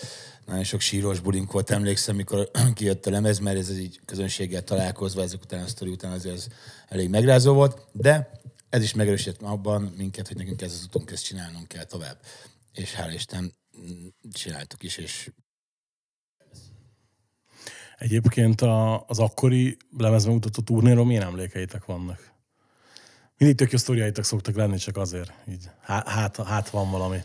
[0.46, 5.22] Nagyon sok síros bulink volt, emlékszem, mikor kijött a lemez, mert ez így közönséggel találkozva,
[5.22, 6.46] ezek után a sztori után azért ez
[6.88, 8.30] elég megrázó volt, de
[8.68, 12.18] ez is megerősített abban minket, hogy nekünk ez az utunk, ezt csinálnunk kell tovább.
[12.72, 15.30] És hál' Isten mm, csináltuk is, és
[17.98, 22.36] egyébként a, az akkori lemezben mutatott turnéról milyen emlékeitek vannak?
[23.38, 25.32] Mindig tök jó sztoriaitok szoktak lenni, csak azért.
[25.50, 27.22] Így, hát, hát, hát van valami.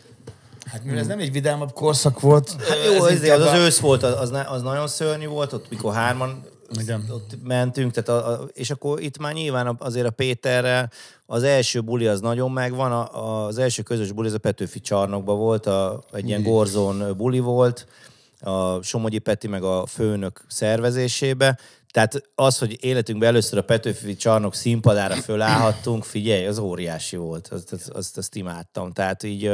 [0.66, 2.56] Hát mivel ez nem egy vidámabb korszak volt.
[2.64, 5.70] Hát jó, ez az, az, az a- ősz volt, az, az, nagyon szörnyű volt, ott
[5.70, 6.44] mikor hárman
[6.80, 7.06] Igen.
[7.10, 10.92] ott mentünk, tehát a, a, és akkor itt már nyilván a- azért a Péterrel
[11.26, 15.38] az első buli az nagyon megvan, a, az első közös buli az a Petőfi csarnokban
[15.38, 17.88] volt, a, egy ilyen Gorzon buli volt,
[18.40, 21.58] a Somogyi Peti meg a főnök szervezésébe,
[21.94, 27.74] tehát az, hogy életünkben először a Petőfi csarnok színpadára fölállhattunk, figyelj, az óriási volt, azt,
[27.74, 28.92] azt, azt, azt imádtam.
[28.92, 29.52] Tehát így,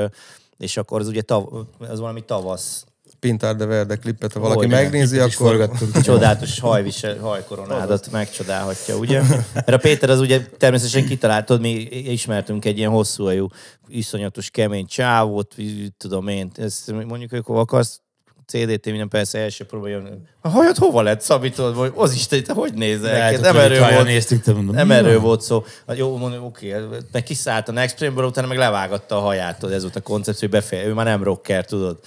[0.58, 1.45] és akkor az ugye tav,
[1.80, 2.84] az valami tavasz
[3.19, 5.32] Pintár de Verde klippet, ha valaki Hogy, megnézi, akkor...
[5.32, 6.02] forgattunk.
[6.02, 9.21] csodálatos hajvisel, hajkoronádat megcsodálhatja, ugye?
[9.54, 13.47] Mert a Péter az ugye természetesen kitaláltad, mi ismertünk egy ilyen hosszú ajú,
[13.88, 15.56] iszonyatos kemény csávót,
[15.97, 18.02] tudom én, ezt mondjuk hova akarsz,
[18.49, 20.27] CDT minden persze első próba jön.
[20.41, 21.75] A hajad hova lett szabítod?
[21.75, 23.13] Vagy az is, te hogy nézel?
[23.13, 23.41] Lehet?
[23.41, 24.05] Nem hogy erről volt.
[24.05, 25.63] néztünk, te mondom, Nem erről volt szó.
[25.88, 26.75] Hát jó, mondom, oké,
[27.12, 30.39] meg kiszállt a Next Frame-ből, utána meg levágatta a haját, tudod, ez volt a koncept,
[30.39, 30.85] hogy befeje.
[30.85, 31.99] Ő már nem rocker, tudod.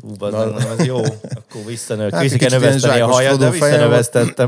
[0.00, 0.96] Ú, bazdmeg, mondom, ez jó.
[1.22, 2.02] Akkor visszanő.
[2.02, 4.46] Hát Hát, kell kicsit ilyen növeszteni a hajat, de visszanövesztettem.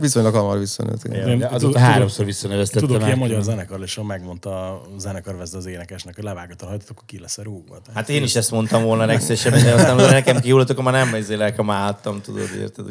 [0.00, 1.04] Viszonylag hamar visszanőtt.
[1.04, 1.28] igen.
[1.28, 1.36] Ja.
[1.36, 2.86] De azóta háromszor visszanöveztettem.
[2.86, 3.18] Tudok ilyen át.
[3.18, 7.38] magyar zenekar, és megmondta a zenekarvezde az énekesnek, hogy levágott a hajtot, akkor ki lesz
[7.38, 7.78] a rúgva.
[7.94, 11.14] Hát én is ezt mondtam volna Next és de aztán nekem kihullott, akkor már nem
[11.14, 12.84] ezzel lelkemálhattam, tudod, érted?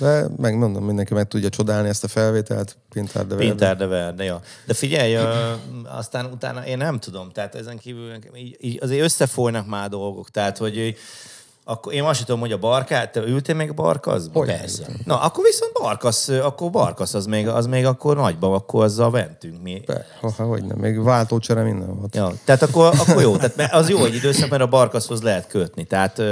[0.00, 2.76] De megmondom, mindenki meg tudja csodálni ezt a felvételt.
[2.88, 3.74] Pintár de Verde.
[3.74, 4.40] De Verde, ja.
[4.66, 5.16] De figyelj,
[5.84, 10.30] aztán utána én nem tudom, tehát ezen kívül nekem így, így azért összefolynak már dolgok,
[10.30, 10.96] tehát hogy
[11.70, 14.38] akkor én azt sem tudom, hogy a barkát, te ültél még a barkaszba?
[14.38, 14.86] Hogy Persze.
[15.04, 19.62] Na, akkor viszont barkasz, akkor barkasz, az még, az még akkor nagyban, akkor azzal mentünk
[19.62, 19.82] mi.
[20.20, 22.14] Ha, hogy nem, még váltócsere minden volt.
[22.14, 25.46] Ja, tehát akkor, akkor jó, tehát mert az jó egy időszak, mert a barkaszhoz lehet
[25.46, 25.84] kötni.
[25.84, 26.22] Tehát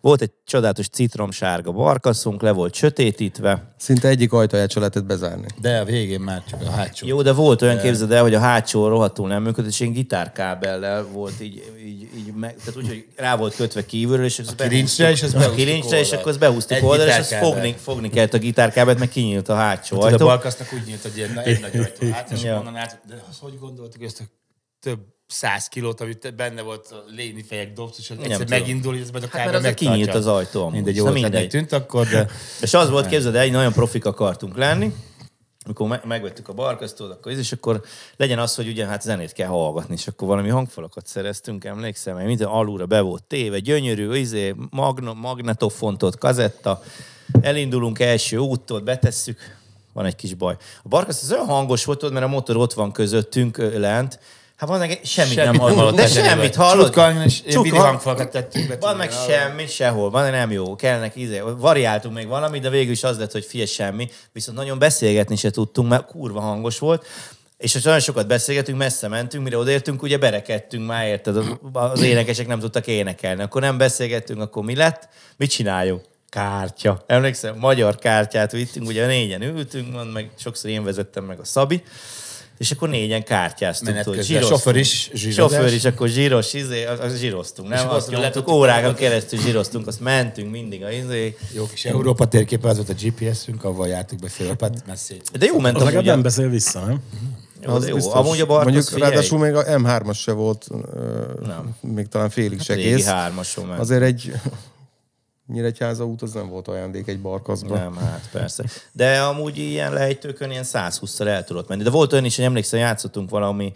[0.00, 3.74] volt egy csodálatos citromsárga barkaszunk, le volt sötétítve.
[3.76, 5.46] Szinte egyik ajtaját se lehetett bezárni.
[5.60, 7.06] De a végén már csak a hátsó.
[7.06, 11.06] Jó, de volt olyan, képzeld el, hogy a hátsó rohadtul nem működött, és én gitárkábellel
[11.12, 14.54] volt így, így, így meg, tehát úgy, hogy rá volt kötve kívülről, és ezt
[14.96, 18.34] kilincsre, és a behúztuk kilincsre, és akkor azt behúztuk oldalra, és azt fogni, fogni kellett
[18.34, 20.24] a gitárkábelt, meg kinyílt a hátsó a ajtó.
[20.26, 22.58] balkasznak úgy nyílt, hogy egy, egy nagy ajtó át, és Ja.
[22.58, 24.24] onnan át, de azt hogy gondoltuk, hogy ezt a
[24.80, 28.58] több száz kilót, amit benne volt a léni fejek dobsz, és az egyszer tudom.
[28.58, 29.90] megindul, és ez majd a Hát mert az megtartja.
[29.90, 30.68] kinyílt az ajtó.
[30.68, 31.48] Mindegy, jó mindegy.
[31.48, 32.26] tűnt akkor, de
[32.60, 34.92] És az volt, képzeld el, nagyon profik akartunk lenni,
[35.68, 37.82] amikor me- megvettük a barkasztót, akkor ez, és akkor
[38.16, 42.26] legyen az, hogy ugye hát zenét kell hallgatni, és akkor valami hangfalakat szereztünk, emlékszem, mert
[42.26, 46.82] minden alulra be volt téve, gyönyörű, izé, magno, magnetofontot, kazetta,
[47.40, 49.38] elindulunk első úttól, betesszük,
[49.92, 50.56] van egy kis baj.
[50.82, 54.18] A barkasz az olyan hangos volt, mert a motor ott van közöttünk lent,
[54.58, 55.94] Hát van meg semmit, Semmit nem hallott.
[55.96, 56.94] De semmit hallott.
[57.50, 58.76] Csutka, és hangfalakat tettünk be.
[58.80, 60.10] Van meg semmi, sehol.
[60.10, 60.76] Van, nem jó.
[60.76, 61.42] Kellnek izé.
[61.58, 64.08] Variáltunk még valamit, de végül is az lett, hogy fie semmi.
[64.32, 67.06] Viszont nagyon beszélgetni se tudtunk, mert kurva hangos volt.
[67.56, 71.36] És hogy nagyon sokat beszélgetünk, messze mentünk, mire odaértünk, ugye berekedtünk már, érted?
[71.36, 73.42] Az- Az énekesek nem tudtak énekelni.
[73.42, 75.08] Akkor nem beszélgettünk, akkor mi lett?
[75.36, 76.00] Mit csináljuk?
[76.28, 77.04] Kártya.
[77.06, 81.82] Emlékszem, magyar kártyát vittünk, ugye négyen ültünk, mond, meg sokszor én vezettem meg a Szabi,
[82.58, 83.90] és akkor négyen kártyáztunk.
[83.90, 84.36] Menet tudod, közben.
[84.36, 84.60] zsíroztunk.
[84.62, 85.52] Sofőr is zsírozás.
[85.52, 87.84] Sofőr is, akkor zsíros, izé, az, az zsíroztunk, nem?
[87.84, 91.36] akkor Azt nyomtuk, órákon keresztül zsíroztunk, azt mentünk mindig a izé.
[91.54, 94.28] Jó kis Európa térképe, az volt a GPS-ünk, ahol jártuk be
[94.94, 95.30] szét.
[95.38, 97.00] De jó ment Az nem beszél vissza, nem?
[97.66, 97.94] Jó, Az jó.
[97.94, 98.12] biztos.
[98.12, 101.76] Amúgy a Bartosz, Mondjuk figyelj, ráadásul még a M3-as se volt, ö, Nem.
[101.80, 103.10] még talán félig se régi kész.
[103.78, 104.32] Azért egy
[105.52, 107.78] Nyíregyháza út az nem volt ajándék egy barkaszban.
[107.78, 108.64] Nem, hát persze.
[108.92, 111.82] De amúgy ilyen lejtőkön ilyen 120-szal el tudott menni.
[111.82, 113.72] De volt olyan is, hogy emlékszem, játszottunk valami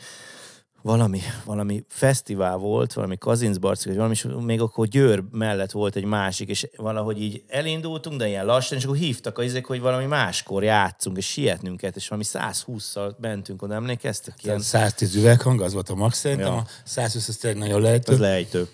[0.83, 6.05] valami, valami fesztivál volt, valami Kazincbarcik, vagy valami, és még akkor Győr mellett volt egy
[6.05, 10.05] másik, és valahogy így elindultunk, de ilyen lassan, és akkor hívtak a izék, hogy valami
[10.05, 14.35] máskor játszunk, és sietnünk kellett, és valami 120-szal mentünk oda, emlékeztek?
[14.43, 16.59] Ilyen, Ilyen 110 üveghang, az volt a max szerintem, Ja.
[16.59, 18.69] a 120 az tényleg nagyon lejtő, az lejtő.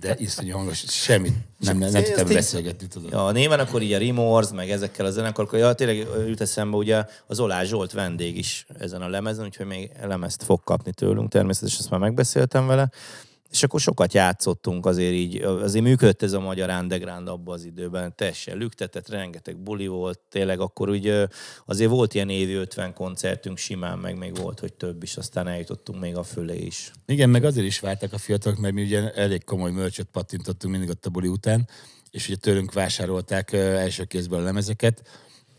[0.00, 3.10] De iszonyú hangos, semmit nem, nem, nem tudtam beszélgetni, tudod.
[3.10, 7.04] Ja, néven akkor így a Remorse, meg ezekkel a zenekar, ja, tényleg jut eszembe, ugye
[7.26, 11.78] az Olá Zsolt vendég is ezen a lemezen, úgyhogy még lemezt fog kapni tőlünk, természetesen
[11.80, 12.90] ezt már megbeszéltem vele.
[13.54, 18.16] És akkor sokat játszottunk azért így, azért működött ez a magyar underground abban az időben,
[18.16, 21.12] teljesen lüktetett, rengeteg buli volt, tényleg akkor úgy
[21.66, 26.00] azért volt ilyen évi 50 koncertünk simán, meg még volt, hogy több is, aztán eljutottunk
[26.00, 26.90] még a fölé is.
[27.06, 30.90] Igen, meg azért is vártak a fiatalok, mert mi ugye elég komoly mörcsöt pattintottunk mindig
[30.90, 31.68] ott a buli után,
[32.10, 35.02] és ugye tőlünk vásárolták első kézből a lemezeket,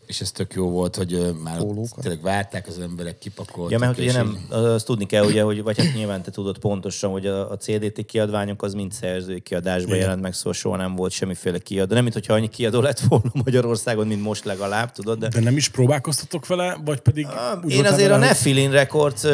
[0.06, 2.02] és ez tök jó volt, hogy már Pólókat.
[2.02, 3.72] tényleg várták az emberek, kipakoltak.
[3.72, 7.10] Ja, mert ugye nem, azt tudni kell, ugye, hogy, vagy hát nyilván te tudod pontosan,
[7.10, 9.98] hogy a, a CDT kiadványok az mind szerzői kiadásban Igen.
[10.00, 11.94] jelent meg, szóval soha nem volt semmiféle kiadó.
[11.94, 15.28] Nem, mint hogyha annyi kiadó lett volna Magyarországon, mint most legalább, tudod, de...
[15.28, 17.26] De nem is próbálkoztatok vele, vagy pedig...
[17.64, 19.24] úgy Én voltál azért a vele, hogy- Nephilim Records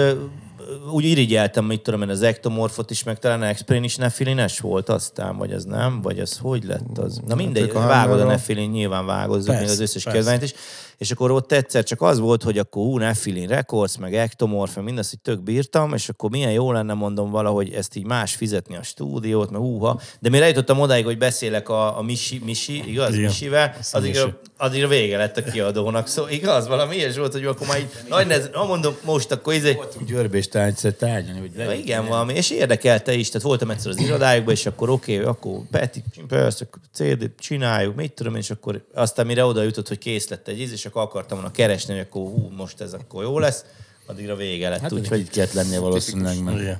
[0.92, 5.36] úgy irigyeltem, mit tudom én, az Ectomorphot is, meg talán Explain is Nephilines volt aztán,
[5.36, 7.20] vagy az nem, vagy az hogy lett az?
[7.26, 10.54] Na mindegy, ők a vágod a Nephilim, nyilván vágod még Persze, az összes kiadványt is,
[10.98, 14.84] és akkor ott egyszer csak az volt, hogy akkor ú, Nephilim Records, meg Ectomorph, meg
[14.84, 18.76] mindezt, hogy tök bírtam, és akkor milyen jó lenne, mondom valahogy ezt így más fizetni
[18.76, 23.14] a stúdiót, meg úha, de mire eljutottam odáig, hogy beszélek a, a Misi, Misi, igaz?
[23.14, 23.24] Igen.
[23.24, 24.34] Misivel, Azt a addig, Misi.
[24.56, 26.06] addig vége lett a kiadónak.
[26.06, 29.54] Szóval igaz, valami ilyes volt, hogy akkor már így, nagy nez, ha mondom, most akkor
[29.54, 33.46] izé, Voltunk Győrbe és talán egyszer tárgyalni, hogy Ja, igen, valami, és érdekelte is, tehát
[33.46, 38.36] voltam egyszer az irodájukban, és akkor oké, okay, akkor Peti, persze, CD, csináljuk, mit tudom,
[38.36, 41.52] és akkor aztán mire oda jutott, hogy kész lett egy íz, és akkor akartam volna
[41.52, 43.64] keresni, hogy akkor hú, most ez akkor jó lesz,
[44.06, 45.20] addigra vége lett, Hát úgyhogy...
[45.20, 46.78] itt kellett lennie valószínűleg, mert Igen.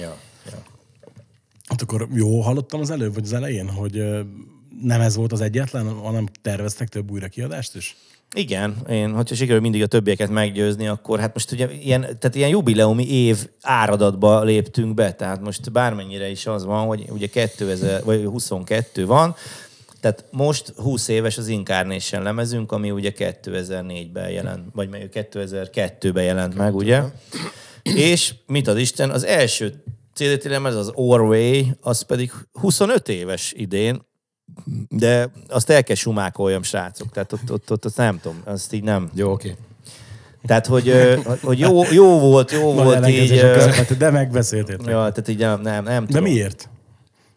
[0.00, 0.62] Ja, ja.
[1.68, 4.02] Hát akkor jó hallottam az előbb, vagy az elején, hogy
[4.82, 7.96] nem ez volt az egyetlen, hanem terveztek több újra kiadást is?
[8.34, 12.48] Igen, én, hogyha sikerül mindig a többieket meggyőzni, akkor hát most ugye ilyen, tehát ilyen
[12.48, 18.24] jubileumi év áradatba léptünk be, tehát most bármennyire is az van, hogy ugye 2000, vagy
[18.24, 19.34] 22 van,
[20.06, 26.54] tehát most 20 éves az Incarnation lemezünk, ami ugye 2004-ben jelent, vagy melyik 2002-ben jelent
[26.54, 27.02] meg, ugye?
[27.82, 29.82] És mit ad Isten, az első
[30.14, 34.02] CDT lemez, az Orway, az pedig 25 éves idén,
[34.88, 37.10] de azt el kell sumákoljam, srácok.
[37.12, 39.10] Tehát ott, ott, ott, ott nem tudom, azt így nem.
[39.14, 39.56] jó, oké.
[40.44, 40.92] Tehát, hogy,
[41.42, 43.40] hogy jó, jó volt, jó Nagy volt így.
[43.40, 44.86] közepette, de megbeszéltétek.
[44.86, 46.22] Ja, tehát így nem, nem, nem De tudom.
[46.22, 46.68] miért?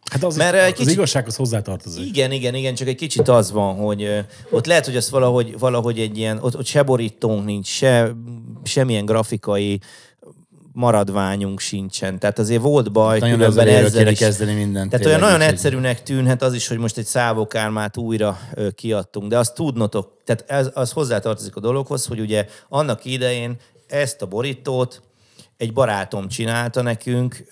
[0.10, 2.06] Hát az, Mert egy az kicsit- igazsághoz hozzátartozik.
[2.06, 6.00] Igen, igen, igen, csak egy kicsit az van, hogy ott lehet, hogy az valahogy, valahogy
[6.00, 8.12] egy ilyen, ott, ott se borítónk nincs, se,
[8.63, 9.80] semmilyen grafikai
[10.74, 12.19] maradványunk sincsen.
[12.19, 14.17] Tehát azért volt baj, Nagyon különben ezzel is.
[14.19, 14.89] kezdeni mindent.
[14.89, 18.39] Tehát olyan nagyon egyszerűnek tűnhet az is, hogy most egy szávokármát újra
[18.76, 23.56] kiadtunk, de azt tudnotok, tehát ez, az hozzátartozik a dologhoz, hogy ugye annak idején
[23.88, 25.02] ezt a borítót
[25.58, 27.43] egy barátom csinálta nekünk,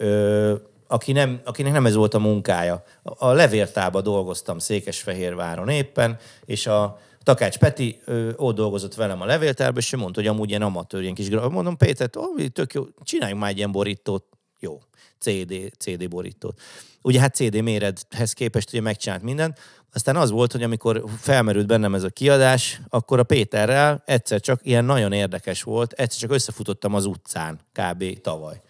[0.88, 2.84] aki nem, akinek nem ez volt a munkája.
[3.04, 9.78] A levértába dolgoztam Székesfehérváron éppen, és a Takács Peti ö, ott dolgozott velem a levéltárban,
[9.78, 12.84] és ő mondta, hogy amúgy ilyen amatőr, ilyen kis gra- Mondom, Péter, ó, tök jó,
[13.04, 14.26] csináljunk már egy ilyen borítót.
[14.60, 14.80] Jó,
[15.20, 16.60] CD, CD borítót.
[17.02, 19.60] Ugye hát CD mérethez képest ugye megcsinált mindent.
[19.94, 24.60] Aztán az volt, hogy amikor felmerült bennem ez a kiadás, akkor a Péterrel egyszer csak
[24.64, 28.22] ilyen nagyon érdekes volt, egyszer csak összefutottam az utcán, kb.
[28.22, 28.62] tavaly.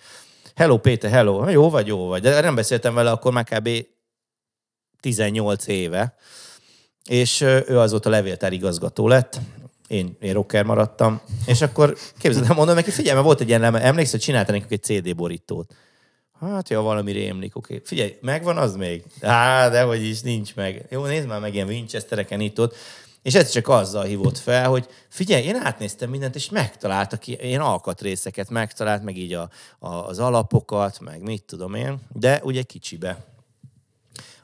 [0.57, 2.21] Hello Péter, hello, jó vagy, jó vagy.
[2.21, 3.69] De nem beszéltem vele akkor már kb.
[4.99, 6.15] 18 éve,
[7.09, 9.39] és ő azóta levéltár igazgató lett,
[9.87, 13.63] én, én rocker maradtam, és akkor képzeld el, mondom neki, figyelj, mert volt egy ilyen
[13.63, 15.73] emlékszel, hogy csinálta nekünk egy CD borítót.
[16.39, 17.73] Hát, ja, valami rémlik, oké.
[17.73, 17.85] Okay.
[17.85, 19.03] Figyelj, megvan az még?
[19.21, 20.85] Á, de hogy is, nincs meg.
[20.89, 22.75] Jó, nézd már meg ilyen Winchestereken itt ott.
[23.27, 28.49] És ez csak azzal hívott fel, hogy figyelj, én átnéztem mindent, és megtaláltak ilyen alkatrészeket,
[28.49, 33.25] megtalált meg így a, a, az alapokat, meg mit tudom én, de ugye kicsibe.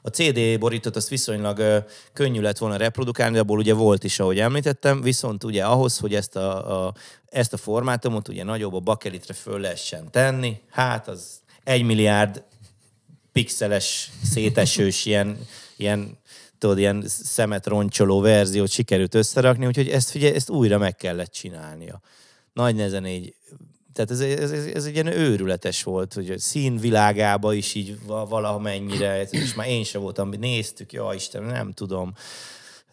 [0.02, 1.78] A CD borítót azt viszonylag ö,
[2.12, 6.36] könnyű lett volna reprodukálni, abból ugye volt is, ahogy említettem, viszont ugye ahhoz, hogy ezt
[6.36, 6.94] a, a,
[7.28, 12.42] ezt a formátumot ugye nagyobb a bakelitre föl lehessen tenni, hát az egy milliárd
[13.32, 15.38] pixeles, szétesős, ilyen,
[15.76, 16.18] ilyen
[16.58, 22.00] tudod, ilyen szemet roncsoló verziót sikerült összerakni, úgyhogy ezt, figyelj, ezt újra meg kellett csinálnia.
[22.52, 23.34] Nagy nehezen így
[23.94, 29.22] tehát ez, ez, ez, ez egy ilyen őrületes volt, hogy a színvilágába is így valamennyire,
[29.22, 32.14] és már én sem voltam, néztük, ja Isten, nem tudom.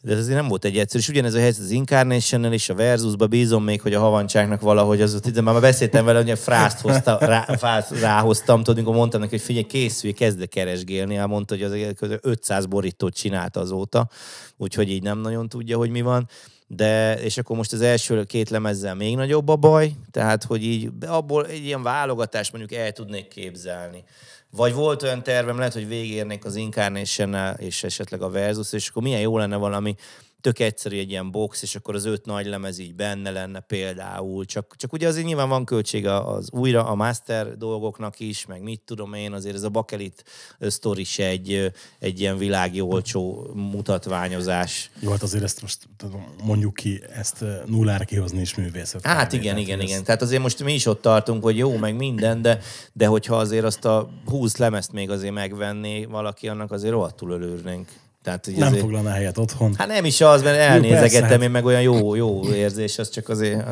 [0.03, 1.03] De ez azért nem volt egy egyszerű.
[1.03, 5.01] És ugyanez a helyzet az incarnation és a Versusba bízom még, hogy a havancsáknak valahogy
[5.01, 9.19] az ott, már beszéltem vele, hogy a frászt hozta, rá, frászt ráhoztam, tudod, amikor mondtam
[9.19, 14.09] neki, hogy figyelj, készülj, kezd keresgélni, hát mondta, hogy az 500 borítót csinálta azóta,
[14.57, 16.29] úgyhogy így nem nagyon tudja, hogy mi van
[16.75, 20.89] de és akkor most az első két lemezzel még nagyobb a baj, tehát hogy így
[21.07, 24.03] abból egy ilyen válogatást mondjuk el tudnék képzelni.
[24.55, 29.03] Vagy volt olyan tervem, lehet, hogy végérnék az incarnation és esetleg a Versus, és akkor
[29.03, 29.95] milyen jó lenne valami
[30.41, 34.45] tök egyszerű egy ilyen box, és akkor az öt nagy lemez így benne lenne például.
[34.45, 38.81] Csak, csak ugye azért nyilván van költsége az újra a master dolgoknak is, meg mit
[38.85, 40.23] tudom én, azért ez a bakelit
[40.59, 44.91] sztori se egy, egy ilyen világi olcsó mutatványozás.
[44.99, 45.87] Jó, hát azért ezt most
[46.43, 49.05] mondjuk ki, ezt nullára kihozni is művészet.
[49.05, 49.95] Hát igen, igen, igen.
[49.95, 50.05] Ezt...
[50.05, 52.59] Tehát azért most mi is ott tartunk, hogy jó, meg minden, de,
[52.93, 57.87] de hogyha azért azt a 20 lemezt még azért megvenné valaki, annak azért rohadtul örülnénk.
[58.23, 58.81] Tehát, hogy nem azért...
[58.81, 59.75] foglalná helyet otthon.
[59.77, 63.29] Hát nem is az, mert elnézegettem hát- én meg olyan jó, jó érzés, az csak
[63.29, 63.65] azért...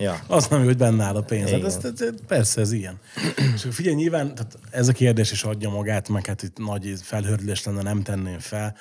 [0.00, 0.20] Ja.
[0.26, 1.50] Az nem, hogy benne áll a pénz.
[1.50, 2.98] Hát ez, ez, persze, ez ilyen.
[3.54, 7.64] És figyelj, nyilván tehát ez a kérdés is adja magát, meg hát itt nagy felhördülés
[7.64, 8.76] lenne, nem tenném fel.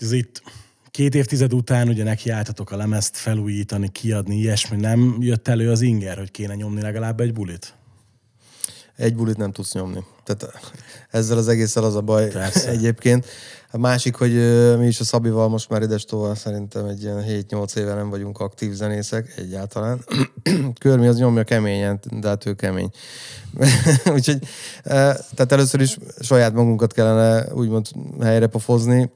[0.00, 0.42] Ez itt
[0.90, 4.76] két évtized után ugye nekiálltatok a lemezt felújítani, kiadni, ilyesmi.
[4.76, 7.74] Nem jött elő az inger, hogy kéne nyomni legalább egy bulit?
[8.98, 10.04] Egy bulit nem tudsz nyomni.
[10.24, 10.60] Tehát
[11.10, 12.68] ezzel az egésszel az a baj Persze.
[12.68, 13.26] egyébként.
[13.70, 14.32] A másik, hogy
[14.78, 18.72] mi is a Szabival most már idestól szerintem egy ilyen 7-8 éve nem vagyunk aktív
[18.72, 20.04] zenészek egyáltalán.
[20.80, 22.90] Körmi az nyomja keményen, de hát ő kemény.
[24.14, 24.38] Úgyhogy
[24.82, 27.86] tehát először is saját magunkat kellene úgymond
[28.20, 29.10] helyre pofozni,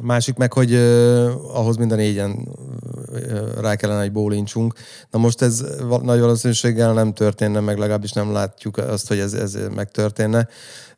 [0.00, 4.74] a másik meg, hogy uh, ahhoz mind a négyen uh, rá kellene egy bólincsunk.
[5.10, 5.64] Na most ez
[6.02, 10.48] nagy valószínűséggel nem történne, meg legalábbis nem látjuk azt, hogy ez, ez megtörténne.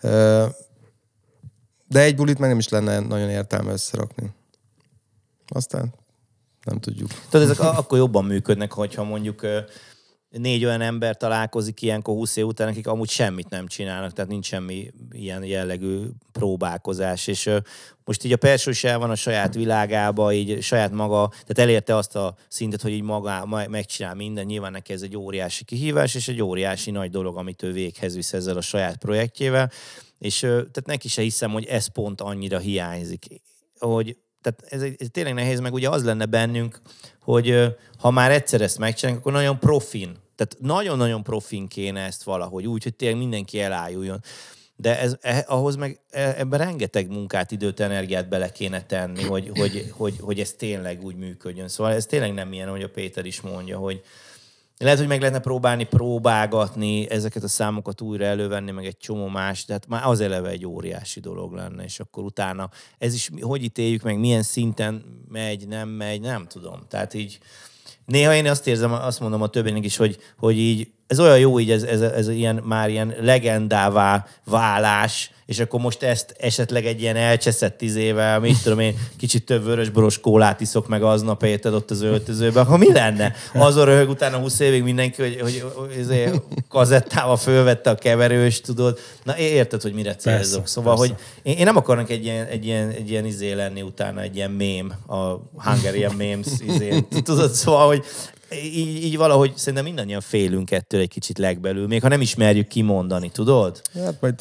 [0.02, 0.44] Uh,
[1.88, 4.30] de egy bulit meg nem is lenne nagyon értelme összerakni.
[5.48, 5.94] Aztán
[6.64, 7.10] nem tudjuk.
[7.28, 9.46] Tudod, ezek akkor jobban működnek, hogyha mondjuk
[10.30, 14.46] négy olyan ember találkozik ilyenkor 20 év után, akik amúgy semmit nem csinálnak, tehát nincs
[14.46, 17.50] semmi ilyen jellegű próbálkozás, és
[18.04, 21.96] most így a Perső is el van a saját világába, így saját maga, tehát elérte
[21.96, 26.28] azt a szintet, hogy így maga megcsinál minden, nyilván neki ez egy óriási kihívás, és
[26.28, 29.70] egy óriási nagy dolog, amit ő véghez visz ezzel a saját projektjével,
[30.18, 33.26] és tehát neki se hiszem, hogy ez pont annyira hiányzik,
[33.78, 36.80] hogy tehát ez, ez tényleg nehéz, meg ugye az lenne bennünk,
[37.22, 40.16] hogy ha már egyszer ezt megcsinálunk, akkor nagyon profin.
[40.36, 44.22] Tehát nagyon-nagyon profin kéne ezt valahogy, úgy, hogy tényleg mindenki elájuljon.
[44.76, 49.50] De ez, eh, ahhoz meg e, ebben rengeteg munkát, időt, energiát bele kéne tenni, hogy,
[49.54, 51.68] hogy, hogy, hogy ez tényleg úgy működjön.
[51.68, 54.02] Szóval ez tényleg nem ilyen, hogy a Péter is mondja, hogy,
[54.84, 59.64] lehet, hogy meg lehetne próbálni próbálgatni, ezeket a számokat újra elővenni, meg egy csomó más,
[59.64, 64.02] tehát már az eleve egy óriási dolog lenne, és akkor utána ez is, hogy ítéljük
[64.02, 66.80] meg, milyen szinten megy, nem megy, nem tudom.
[66.88, 67.38] Tehát így
[68.04, 71.58] néha én azt érzem, azt mondom a többinek is, hogy, hogy így ez olyan jó
[71.58, 77.00] így ez, ez, ez ilyen, már ilyen legendává válás, és akkor most ezt esetleg egy
[77.00, 81.90] ilyen elcseszett tizével, mit tudom én, kicsit több vörösboros kólát iszok meg aznap érted ott
[81.90, 83.34] az öltözőben, akkor mi lenne?
[83.54, 88.98] Azon röhög utána 20 évig mindenki, hogy, hogy, hogy, hogy kazettával fölvette a keverős, tudod.
[89.22, 90.66] Na érted, hogy mire célzok.
[90.66, 91.12] Szóval, persze.
[91.12, 94.36] hogy én, én, nem akarnak egy ilyen, egy, ilyen, egy ilyen izé lenni utána, egy
[94.36, 95.16] ilyen mém, a
[95.56, 97.04] Hungarian memes izé.
[97.24, 98.04] Tudod, szóval, hogy
[98.64, 103.30] így, így valahogy szerintem mindannyian félünk ettől egy kicsit legbelül, még ha nem ismerjük kimondani,
[103.30, 103.80] tudod?
[103.94, 104.34] Hát majd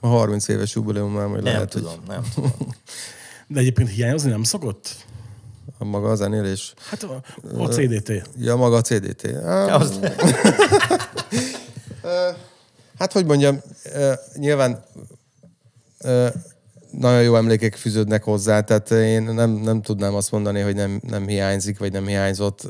[0.00, 2.08] a 30 éves jubileummal majd nem lehet, tudom, hogy...
[2.08, 2.52] nem tudom.
[3.48, 5.04] De egyébként hiányozni nem szokott?
[5.78, 6.74] A maga a zenélés?
[6.90, 7.22] Hát a,
[7.58, 8.28] a CDT.
[8.38, 9.24] Ja, maga a CDT.
[9.70, 9.98] Az...
[12.98, 13.60] hát, hogy mondjam,
[14.34, 14.84] nyilván
[16.90, 21.26] nagyon jó emlékek fűződnek hozzá, tehát én nem, nem tudnám azt mondani, hogy nem, nem
[21.26, 22.68] hiányzik, vagy nem hiányzott.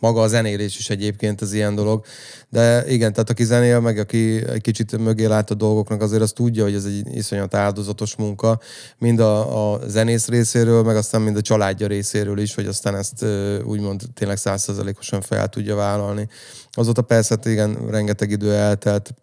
[0.00, 2.04] Maga a zenélés is egyébként az ilyen dolog.
[2.48, 6.34] De igen, tehát aki zenél, meg aki egy kicsit mögé lát a dolgoknak, azért azt
[6.34, 8.60] tudja, hogy ez egy iszonyat áldozatos munka,
[8.98, 13.24] mind a, a zenész részéről, meg aztán mind a családja részéről is, hogy aztán ezt
[13.64, 16.28] úgymond tényleg százszerzalékosan fel tudja vállalni.
[16.70, 19.14] Azóta persze, hát igen, rengeteg idő eltelt,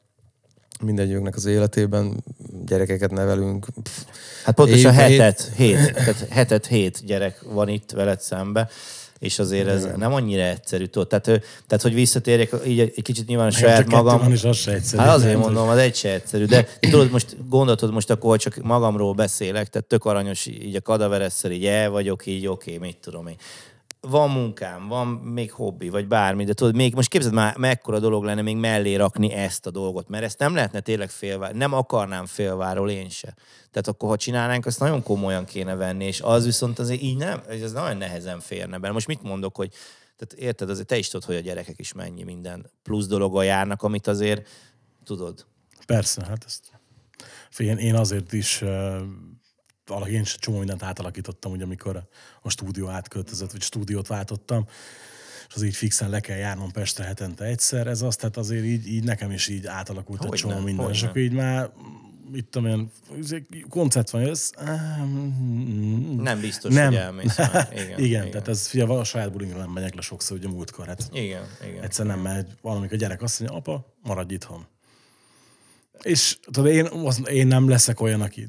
[0.82, 2.23] mindegyiknek az életében,
[2.65, 3.65] gyerekeket nevelünk.
[3.84, 3.97] Pff,
[4.43, 8.69] Hát pontosan Év- hetet, hét, tehát hetet, hét gyerek van itt veled szembe,
[9.19, 10.86] és azért ez nem annyira egyszerű.
[10.86, 11.07] Tudod?
[11.07, 11.26] Tehát,
[11.67, 14.19] tehát, hogy visszatérjek így egy kicsit nyilván a saját magam.
[14.19, 15.01] van, és az se egyszerű.
[15.01, 16.45] Hát azért Nem, mondom, az egy se egyszerű.
[16.45, 20.82] De tudod, most gondoltod most akkor, hogy csak magamról beszélek, tehát tök aranyos, így a
[20.82, 23.36] kadaveresszel így el vagyok, így oké, mit tudom én.
[24.08, 28.24] Van munkám, van még hobbi, vagy bármi, de tudod, még most képzeld már, mekkora dolog
[28.24, 32.26] lenne még mellé rakni ezt a dolgot, mert ezt nem lehetne tényleg félvár, nem akarnám
[32.26, 33.36] félváról én se.
[33.72, 37.41] Tehát akkor, ha csinálnánk, azt nagyon komolyan kéne venni, és az viszont azért így nem,
[37.49, 38.93] ez nagyon nehezen férne bele.
[38.93, 39.70] Most mit mondok, hogy
[40.18, 43.84] tehát érted, azért te is tudod, hogy a gyerekek is mennyi minden plusz dologgal járnak,
[43.84, 44.47] amit azért
[45.03, 45.45] tudod.
[45.86, 46.72] Persze, hát ezt...
[47.49, 48.64] Figyelj, én azért is
[49.86, 52.07] valahogy én is csomó mindent átalakítottam, ugye amikor
[52.41, 54.65] a stúdió átköltözött, vagy stúdiót váltottam,
[55.47, 58.88] és az így fixen le kell járnom Pestre hetente egyszer, ez az, tehát azért így,
[58.88, 60.89] így nekem is így átalakult egy Hogyne, csomó minden.
[60.89, 61.71] És akkor így már
[62.31, 62.91] mit tudom én,
[63.69, 64.49] koncert van, jössz,
[66.17, 66.86] Nem biztos, nem.
[66.88, 67.38] hogy elmész.
[67.38, 67.67] már.
[67.71, 70.88] Igen, igen, igen, tehát ez figyelj, a saját bulinkra nem megyek le sokszor, ugye múltkor,
[70.88, 71.83] hát Igen, igen.
[71.83, 74.65] Egyszer nem megy, valamikor a gyerek azt mondja, apa, maradj itthon.
[76.01, 78.47] És tudod, én, azt- én nem leszek olyan, aki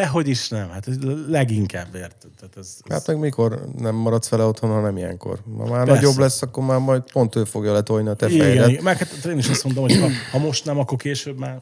[0.00, 0.96] dehogy is nem, hát ez
[1.28, 2.30] leginkább érted.
[2.40, 5.38] Tehát ez, ez, Hát meg mikor nem maradsz vele otthon, ha nem ilyenkor.
[5.58, 5.92] Ha már Persze.
[6.02, 8.68] nagyobb lesz, akkor már majd pont ő fogja letolni a te igen, fejedet.
[8.68, 11.60] igen, meg hát én is azt mondom, hogy ha, ha most nem, akkor később már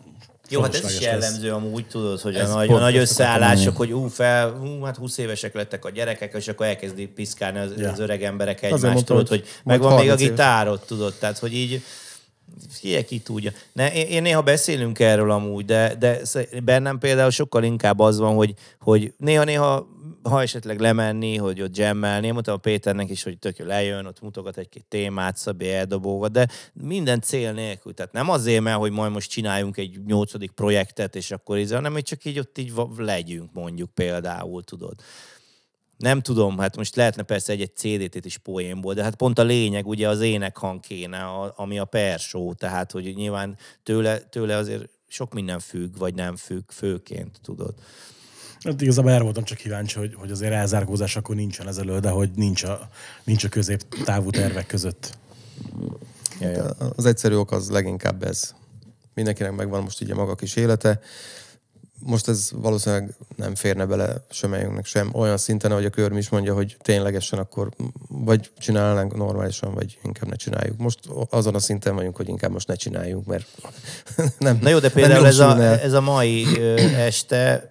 [0.49, 1.23] Jó, hát ez is fölösleges lesz.
[1.23, 4.61] jellemző amúgy, tudod, hogy a Ez nagy, a nagy ezt akartam összeállások, hogy ú, fel,
[4.63, 7.91] ú, hát 20 évesek lettek a gyerekek, és akkor elkezdi piszkálni az, Ja.
[7.91, 10.31] az öreg emberek egymást, mondtam, tudod, hogy megvan még a 30 éves.
[10.31, 11.83] gitárod, tudod, tehát, hogy így
[12.69, 13.51] Figyelj, ki tudja.
[13.73, 16.21] Ne, én, én néha beszélünk erről amúgy, de, de
[16.65, 19.87] bennem például sokkal inkább az van, hogy, hogy néha-néha,
[20.23, 24.21] ha esetleg lemenni, hogy ott jammelni, én mondtam a Péternek is, hogy tök lejön, ott
[24.21, 27.95] mutogat egy-két témát, Szabi eldobógat, de minden cél nélkül.
[27.95, 31.93] Tehát nem azért, mert hogy majd most csináljunk egy nyolcadik projektet, és akkor így, hanem
[31.93, 34.95] hogy csak így ott így legyünk mondjuk például, tudod.
[36.03, 39.87] Nem tudom, hát most lehetne persze egy-egy CD-t is poénból, de hát pont a lényeg
[39.87, 45.33] ugye az énekhang kéne, a- ami a persó, tehát hogy nyilván tőle, tőle azért sok
[45.35, 47.75] minden függ, vagy nem függ, főként, tudod.
[48.65, 52.31] Hát igazából erre voltam csak kíváncsi, hogy, hogy azért elzárkózás akkor nincsen ezelő, de hogy
[52.35, 52.89] nincs a,
[53.25, 55.19] nincs a középtávú tervek között.
[56.41, 56.65] Ja.
[56.97, 58.55] Az egyszerű ok az leginkább ez.
[59.15, 61.01] Mindenkinek megvan most így a maga kis élete.
[62.05, 66.55] Most ez valószínűleg nem férne bele semmelyünknek sem olyan szinten, ahogy a körm is mondja,
[66.55, 67.69] hogy ténylegesen akkor
[68.09, 70.79] vagy csinálnánk normálisan, vagy inkább ne csináljuk.
[70.79, 70.99] Most
[71.31, 73.47] azon a szinten vagyunk, hogy inkább most ne csináljunk, mert
[74.39, 76.47] nem Na jó, de például ez a, ez a mai
[77.09, 77.71] este,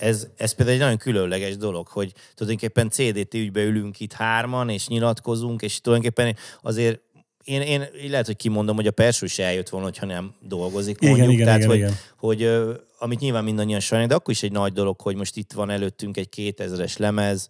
[0.00, 4.88] ez, ez például egy nagyon különleges dolog, hogy tulajdonképpen CDT ügybe ülünk itt hárman, és
[4.88, 7.00] nyilatkozunk, és tulajdonképpen azért
[7.48, 11.08] én, én lehet, hogy kimondom, hogy a Perső is eljött volna, hogyha nem dolgozik, Igen,
[11.08, 11.32] mondjuk.
[11.32, 11.94] igen, Tehát, igen, hogy, igen.
[12.16, 15.52] hogy ö, amit nyilván mindannyian sajnáljuk, de akkor is egy nagy dolog, hogy most itt
[15.52, 17.48] van előttünk egy 2000-es lemez,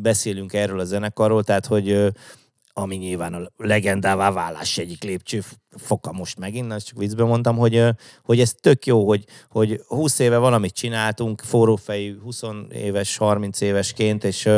[0.00, 2.12] beszélünk erről a zenekarról, tehát hogy
[2.78, 5.42] ami nyilván a legendává válás egyik lépcső
[5.76, 7.84] foka most megint, ezt csak viccben mondtam, hogy,
[8.22, 12.42] hogy ez tök jó, hogy, hogy 20 éve valamit csináltunk, forrófejű 20
[12.72, 14.48] éves, 30 évesként, és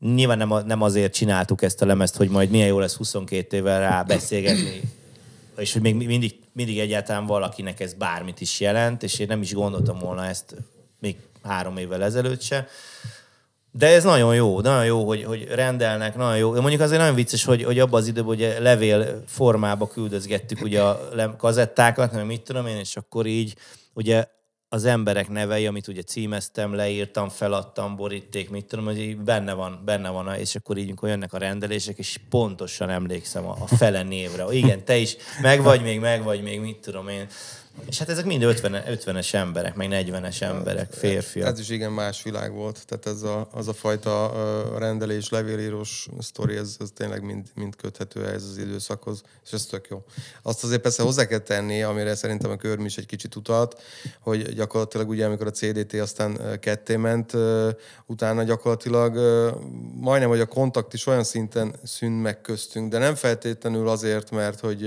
[0.00, 3.80] nyilván nem, nem azért csináltuk ezt a lemezt, hogy majd milyen jó lesz 22 évvel
[3.80, 4.80] rá beszélgetni,
[5.56, 9.54] és hogy még mindig, mindig egyáltalán valakinek ez bármit is jelent, és én nem is
[9.54, 10.54] gondoltam volna ezt
[11.00, 12.68] még három évvel ezelőtt se.
[13.70, 16.52] De ez nagyon jó, nagyon jó, hogy, hogy rendelnek, nagyon jó.
[16.60, 21.36] Mondjuk azért nagyon vicces, hogy, hogy abban az időben ugye levél formába küldözgettük ugye a
[21.36, 23.56] kazettákat, nem mit tudom én, és akkor így
[23.92, 24.26] ugye
[24.68, 30.08] az emberek nevei, amit ugye címeztem, leírtam, feladtam, boríték, mit tudom, hogy benne van, benne
[30.08, 34.44] van, és akkor így, amikor jönnek a rendelések, és pontosan emlékszem a, a fele névre.
[34.50, 37.26] Igen, te is meg vagy még, meg vagy még, mit tudom én.
[37.88, 41.48] És hát ezek mind 50, 50-es emberek, meg 40-es emberek, férfiak.
[41.48, 42.84] Ez is igen más világ volt.
[42.86, 44.32] Tehát ez a, az a fajta
[44.78, 49.86] rendelés, levélírós sztori, ez, ez tényleg mind, mind köthető ehhez az időszakhoz, és ez tök
[49.88, 50.04] jó.
[50.42, 53.82] Azt azért persze hozzá kell tenni, amire szerintem a körm is egy kicsit utalt,
[54.20, 57.32] hogy gyakorlatilag ugye, amikor a CDT aztán ketté ment,
[58.06, 59.16] utána gyakorlatilag
[59.94, 64.60] majdnem, hogy a kontakt is olyan szinten szűnt meg köztünk, de nem feltétlenül azért, mert
[64.60, 64.82] hogy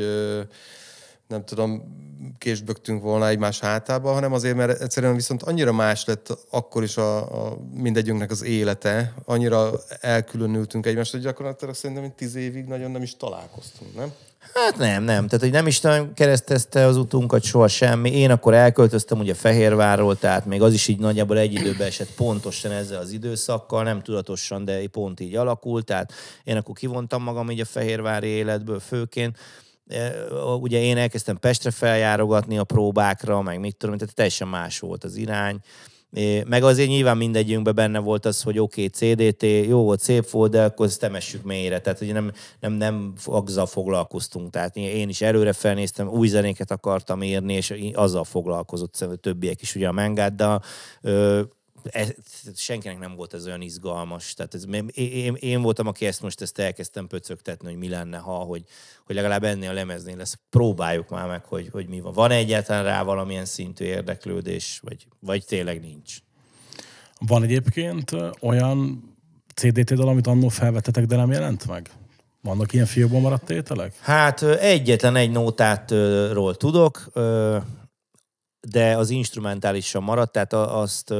[1.29, 1.97] nem tudom,
[2.37, 7.17] késbögtünk volna egymás hátába, hanem azért, mert egyszerűen viszont annyira más lett akkor is a,
[7.17, 13.01] a mindegyünknek az élete, annyira elkülönültünk egymást, hogy gyakorlatilag szerintem, hogy tíz évig nagyon nem
[13.01, 14.13] is találkoztunk, nem?
[14.53, 15.27] Hát nem, nem.
[15.27, 18.11] Tehát, hogy nem is nagyon keresztezte az utunkat soha semmi.
[18.11, 22.71] Én akkor elköltöztem ugye Fehérvárról, tehát még az is így nagyjából egy időben esett pontosan
[22.71, 25.85] ezzel az időszakkal, nem tudatosan, de pont így alakult.
[25.85, 26.13] Tehát
[26.43, 29.37] én akkor kivontam magam így a Fehérvári életből főként.
[29.89, 30.11] E,
[30.59, 35.15] Ugye én elkezdtem Pestre feljárogatni a próbákra, meg mit tudom, tehát teljesen más volt az
[35.15, 35.59] irány.
[36.11, 40.29] É, Meg azért nyilván mindegyünkben benne volt az, hogy oké, okay, CDT, jó volt, szép
[40.29, 41.79] volt, de akkor ezt temessük mélyre.
[41.79, 44.49] Tehát ugye nem, nem, nem azzal foglalkoztunk.
[44.49, 49.87] Tehát én is előre felnéztem, új zenéket akartam írni, és azzal foglalkozott többiek is, ugye
[49.87, 50.63] a Mengáddal.
[51.83, 52.13] Ez,
[52.55, 54.33] senkinek nem volt ez olyan izgalmas.
[54.33, 58.37] Tehát ez, én, én, voltam, aki ezt most ezt elkezdtem pöcögtetni, hogy mi lenne, ha,
[58.37, 58.63] hogy,
[59.05, 60.39] hogy legalább ennél a lemeznél lesz.
[60.49, 62.13] Próbáljuk már meg, hogy, hogy mi van.
[62.13, 66.17] Van egyáltalán rá valamilyen szintű érdeklődés, vagy, vagy tényleg nincs?
[67.19, 69.03] Van egyébként olyan
[69.55, 71.89] CDT dal, amit annól felvettetek, de nem jelent meg?
[72.41, 73.99] Vannak ilyen fiókban maradt tételek?
[73.99, 77.11] Hát egyetlen egy nótátról tudok,
[78.61, 81.13] de az instrumentálisan maradt, tehát azt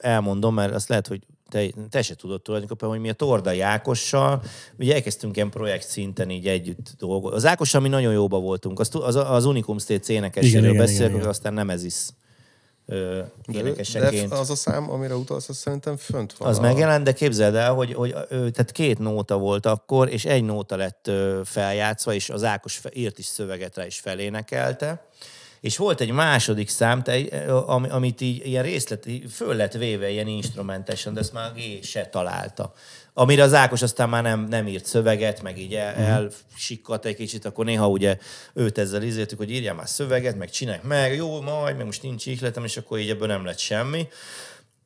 [0.00, 4.42] elmondom, mert azt lehet, hogy te, te se tudod tulajdonképpen, hogy mi a Torda Ákossal,
[4.78, 7.36] ugye elkezdtünk ilyen projekt szinten így együtt dolgozni.
[7.36, 8.80] Az Ákossal mi nagyon jóba voltunk.
[8.80, 11.94] Az, az, az Unicum State énekeséről igen, beszélek, igen, aztán nem ez is
[13.52, 14.28] énekeseként.
[14.28, 16.48] de az a szám, amire utalsz, az szerintem fönt van.
[16.48, 16.60] Az a...
[16.60, 21.10] megjelent, de képzeld el, hogy, hogy tehát két nóta volt akkor, és egy nóta lett
[21.44, 25.08] feljátszva, és az Ákos írt is szöveget rá, és felénekelte.
[25.60, 30.10] És volt egy második szám, te, ö, ami, amit így ilyen részlet, föl lett véve
[30.10, 32.72] ilyen instrumentesen, de ezt már G se találta.
[33.14, 37.44] Amire az Ákos aztán már nem, nem írt szöveget, meg így el, elsikkadt egy kicsit,
[37.44, 38.18] akkor néha ugye
[38.54, 42.26] őt ezzel izéltük, hogy írjál már szöveget, meg csinálj meg, jó, majd, meg most nincs
[42.26, 44.08] ihletem, és akkor így ebből nem lett semmi.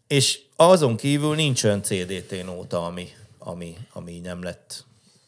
[0.06, 3.08] És azon kívül nincs olyan CDT nóta, ami,
[3.38, 4.84] ami, ami nem lett.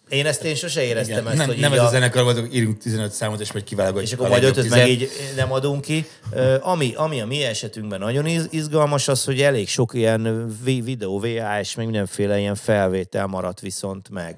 [0.08, 2.54] Én ezt én sose éreztem Igen, ezt, nem, hogy nem ez a a, zenekar volt,
[2.54, 4.06] írunk 15 számot, és majd kiválogatjuk.
[4.06, 6.06] és akkor majd ötöt meg így nem adunk ki.
[6.60, 11.18] Ami, ami a mi esetünkben nagyon iz- izgalmas az, hogy elég sok ilyen vi- videó,
[11.18, 14.36] VHS, meg mindenféle ilyen felvétel maradt viszont meg.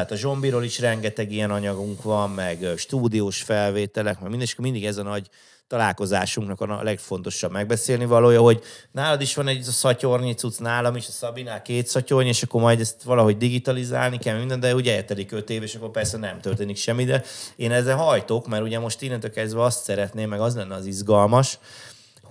[0.00, 4.96] Tehát a zombiról is rengeteg ilyen anyagunk van, meg stúdiós felvételek, meg minden, mindig ez
[4.96, 5.28] a nagy
[5.66, 11.10] találkozásunknak a legfontosabb megbeszélni valója, hogy nálad is van egy szatyornyi cucc, nálam is, a
[11.10, 15.50] Szabinál két szatyorny, és akkor majd ezt valahogy digitalizálni kell minden, de ugye eltelik öt
[15.50, 17.22] év, és akkor persze nem történik semmi, de
[17.56, 21.58] én ezzel hajtok, mert ugye most innentől kezdve azt szeretném, meg az lenne az izgalmas,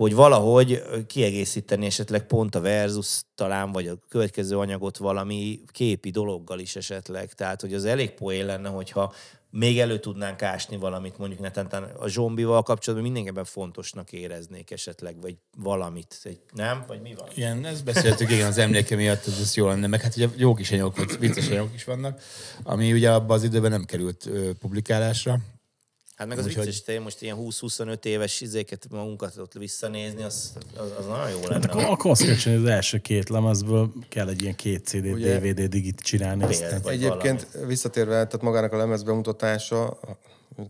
[0.00, 6.58] hogy valahogy kiegészíteni esetleg pont a versus talán, vagy a következő anyagot valami képi dologgal
[6.58, 7.32] is esetleg.
[7.32, 9.14] Tehát, hogy az elég poén lenne, hogyha
[9.50, 11.66] még elő tudnánk ásni valamit, mondjuk netán
[11.98, 16.20] a zombival kapcsolatban mindenképpen fontosnak éreznék esetleg, vagy valamit.
[16.22, 16.84] Egy, nem?
[16.86, 17.28] Vagy mi van?
[17.34, 19.86] Igen, ezt beszéltük, igen, az emléke miatt ez, ez jó lenne.
[19.86, 22.20] Meg hát ugye jó kis anyagok, vicces anyagok is vannak,
[22.62, 25.38] ami ugye abban az időben nem került ö, publikálásra.
[26.20, 30.52] Hát meg az Úgyhogy- vicces, hogy most ilyen 20-25 éves izéket magunkat ott visszanézni, az,
[30.76, 31.52] az, az nagyon jó lenne.
[31.54, 35.06] Hát akkor, akkor azt kell csinálni, az első két lemezből kell egy ilyen két CD,
[35.06, 36.44] Ugye- DVD digit csinálni.
[36.44, 36.80] Aztán.
[36.84, 39.98] Egyébként visszatérve, tehát magának a lemez bemutatása,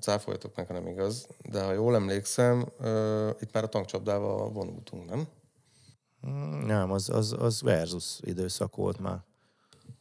[0.01, 5.11] cáfoljatok meg, ha nem igaz, de ha jól emlékszem, uh, itt már a tankcsapdával vonultunk,
[5.11, 5.29] nem?
[6.67, 9.19] Nem, az, az, az versus időszak volt már.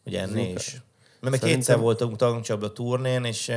[0.06, 0.82] Ugye ennél is.
[1.22, 3.52] Mert Szerintem- kétszer voltunk tankcsapda turnén, és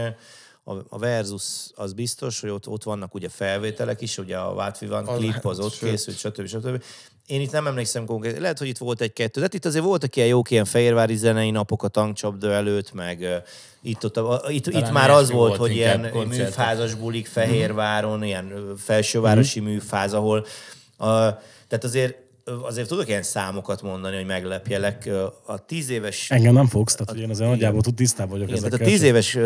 [0.65, 1.45] a, a versus
[1.75, 5.45] az biztos, hogy ott, ott vannak ugye felvételek is, ugye a What We Want klip
[5.45, 5.91] az ott sőt.
[5.91, 6.47] készült, stb.
[6.47, 6.83] stb.
[7.27, 10.17] Én itt nem emlékszem konkrét, lehet, hogy itt volt egy-kettő, de hát itt azért voltak
[10.17, 13.43] ilyen jók ilyen fehérvári zenei napok a tankcsapda előtt, meg
[13.83, 16.47] itt, ott, a, itt, itt már az volt, volt hogy ilyen koncertek.
[16.47, 20.47] műfázas bulik Fehérváron, ilyen ö, felsővárosi műfáz, ahol
[20.97, 21.07] a,
[21.69, 22.17] tehát azért
[22.63, 25.11] azért tudok ilyen számokat mondani, hogy meglepjelek.
[25.47, 28.61] A tíz éves Engem nem fogsz, tehát hogy én azért nagyjából tud tisztában vagyok igen,
[28.61, 28.89] tehát ezekkel.
[28.89, 29.39] a tíz éves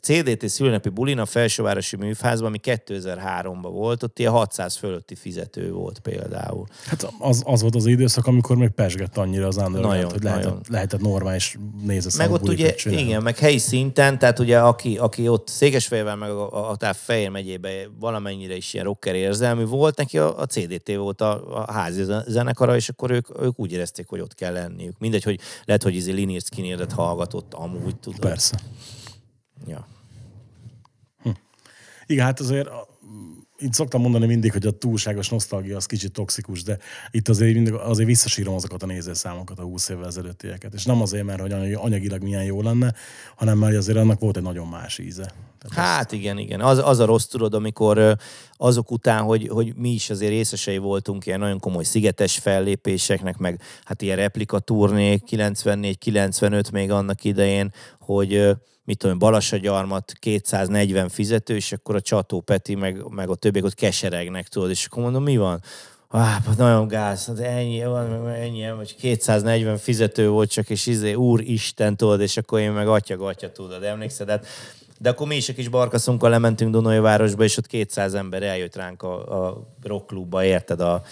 [0.00, 5.98] CDT szülőnapi bulin a felsővárosi műfázban, ami 2003-ban volt, ott ilyen 600 fölötti fizető volt
[5.98, 6.66] például.
[6.86, 10.44] Hát az, az volt az időszak, amikor még pesgett annyira az underground, Nagyon, hogy lehetett,
[10.44, 10.62] nagyon.
[10.68, 13.04] lehetett normális nézőszámú Meg ott ugye, csinálni.
[13.04, 17.28] igen, meg helyi szinten, tehát ugye aki, aki ott Székesfehérvár, meg a, a, a Fejér
[17.28, 22.04] megyében valamennyire is ilyen rocker érzelmű volt, neki a, a CDT volt a, a házi
[22.26, 24.98] zenekara, és akkor ők, ők úgy érezték, hogy ott kell lenniük.
[24.98, 28.20] Mindegy, hogy lehet, hogy izé Linier Skinnerdet hallgatott amúgy, tudod.
[28.20, 28.60] Persze.
[29.66, 29.86] Ja.
[32.06, 32.68] Igen, hát azért
[33.62, 36.78] így szoktam mondani mindig, hogy a túlságos nosztalgia az kicsit toxikus, de
[37.10, 40.74] itt azért, mindig, azért visszasírom azokat a nézőszámokat a 20 évvel ezelőttieket.
[40.74, 42.94] És nem azért, mert hogy anyagilag milyen jó lenne,
[43.36, 45.32] hanem mert azért annak volt egy nagyon más íze.
[45.58, 46.60] Tehát hát igen, igen.
[46.60, 48.16] Az, az a rossz tudod, amikor
[48.62, 53.60] azok után, hogy, hogy mi is azért részesei voltunk ilyen nagyon komoly szigetes fellépéseknek, meg
[53.84, 61.94] hát ilyen replikatúrnék, 94-95 még annak idején, hogy mit tudom, Balasagyarmat 240 fizető, és akkor
[61.94, 65.62] a Csató Peti, meg, meg a többiek ott keseregnek, tudod, és akkor mondom, mi van?
[66.08, 67.82] Ah, nagyon gáz, hát ennyi,
[68.40, 72.88] ennyi, vagy 240 fizető volt csak, és izé, úr Isten, tudod, és akkor én meg
[72.88, 74.28] atya-gatya, tudod, emlékszed?
[74.28, 74.46] Hát,
[75.02, 78.76] de akkor mi is a kis barkaszunkkal lementünk Dunai városba, és ott 200 ember eljött
[78.76, 80.80] ránk a, a rockklubba, érted?
[80.80, 81.02] A,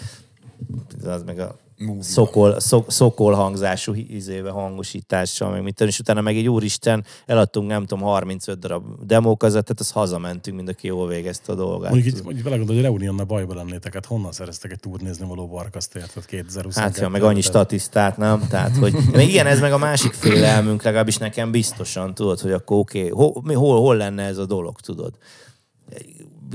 [1.03, 1.55] az meg a
[1.99, 7.85] szokol, szok, szokol hangzású izéve hangosítással, meg mit és utána meg egy úristen, eladtunk nem
[7.85, 11.91] tudom 35 darab demókazettet, az hazamentünk, mind aki jól végezte a dolgát.
[11.91, 15.95] Mondjuk így, mondjuk belegondol, hogy Reunionnal bajba lennétek, hát honnan szereztek egy turnézni való barkaszt,
[15.95, 18.47] érted 2020 Hát ja, meg annyi statisztát, nem?
[18.49, 22.77] Tehát, hogy még igen, ez meg a másik félelmünk, legalábbis nekem biztosan, tudod, hogy akkor
[22.77, 25.13] oké, okay, hol, hol, hol lenne ez a dolog, tudod?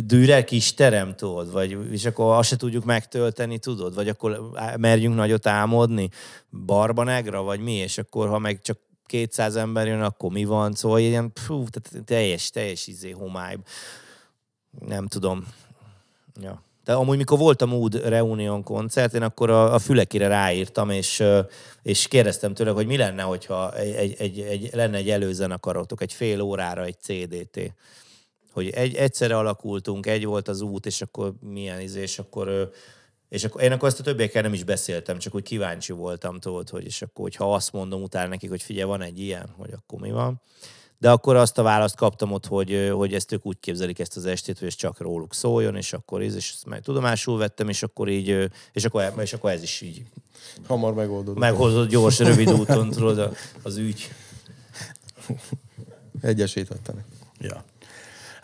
[0.02, 5.14] Dűre kis terem, tudod, vagy, és akkor azt se tudjuk megtölteni, tudod, vagy akkor merjünk
[5.14, 6.08] nagyot álmodni,
[6.66, 10.98] barbanegra, vagy mi, és akkor ha meg csak 200 ember jön, akkor mi van, szóval
[10.98, 11.64] ilyen pfú,
[12.04, 13.56] teljes, teljes izé homály.
[14.86, 15.46] Nem tudom.
[16.40, 16.62] Ja.
[16.84, 21.22] De amúgy, mikor volt a Mood Reunion koncert, én akkor a, a fülekire ráírtam, és,
[21.82, 26.40] és kérdeztem tőle, hogy mi lenne, hogyha egy, egy, egy, lenne egy előzenekarotok, egy fél
[26.40, 27.72] órára egy CDT
[28.54, 32.72] hogy egy, egyszerre alakultunk, egy volt az út, és akkor milyen izé, és akkor
[33.28, 36.68] és akkor én akkor ezt a többiekkel nem is beszéltem, csak úgy kíváncsi voltam, tudod,
[36.68, 40.00] hogy és akkor, hogyha azt mondom utána nekik, hogy figyelj, van egy ilyen, hogy akkor
[40.00, 40.40] mi van.
[40.98, 44.26] De akkor azt a választ kaptam ott, hogy, hogy ezt ők úgy képzelik ezt az
[44.26, 47.82] estét, hogy ez csak róluk szóljon, és akkor ez, és ezt meg tudomásul vettem, és
[47.82, 50.02] akkor így, és akkor, és akkor ez is így.
[50.66, 51.38] Hamar megoldódott.
[51.38, 54.08] Meghozott gyors, rövid úton, tudod, az ügy.
[56.20, 57.04] Egyesítettenek.
[57.38, 57.64] Ja.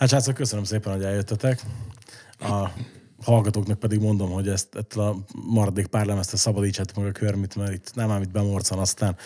[0.00, 1.62] Hát srácok, köszönöm szépen, hogy eljöttetek.
[2.38, 2.68] A
[3.22, 7.72] hallgatóknak pedig mondom, hogy ezt, ettől a maradék pár lemezt szabadítsátok meg a körmit, mert
[7.72, 9.16] itt nem ám itt bemorcan, aztán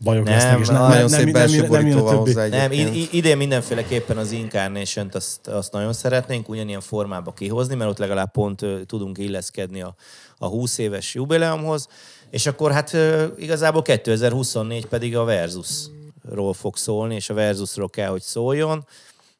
[0.00, 2.48] bajok nem, lesznek, és nem, nagyon nem, szép nem, nem, nem a többi.
[2.48, 2.72] Nem,
[3.10, 8.62] idén mindenféleképpen az incarnation azt, azt nagyon szeretnénk ugyanilyen formába kihozni, mert ott legalább pont
[8.62, 9.94] uh, tudunk illeszkedni a,
[10.38, 11.88] a 20 éves jubileumhoz,
[12.30, 18.10] és akkor hát uh, igazából 2024 pedig a Versusról fog szólni, és a Versusról kell,
[18.10, 18.86] hogy szóljon.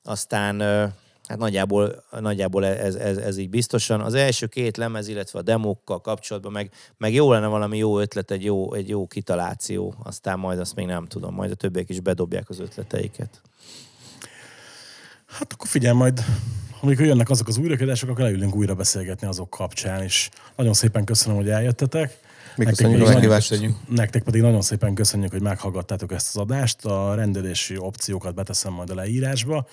[0.05, 0.61] Aztán
[1.29, 4.01] hát nagyjából, nagyjából ez, ez, ez, így biztosan.
[4.01, 8.31] Az első két lemez, illetve a demókkal kapcsolatban meg, meg jó lenne valami jó ötlet,
[8.31, 12.01] egy jó, egy jó kitaláció, aztán majd azt még nem tudom, majd a többiek is
[12.01, 13.41] bedobják az ötleteiket.
[15.27, 16.25] Hát akkor figyelj majd,
[16.81, 21.37] amikor jönnek azok az újrakedások, akkor leülünk újra beszélgetni azok kapcsán, és nagyon szépen köszönöm,
[21.37, 22.19] hogy eljöttetek.
[22.57, 23.71] Mi nektek köszönjük a meghívást.
[23.89, 26.85] Nektek pedig nagyon szépen köszönjük, hogy meghallgattátok ezt az adást.
[26.85, 29.67] A rendelési opciókat beteszem majd a leírásba.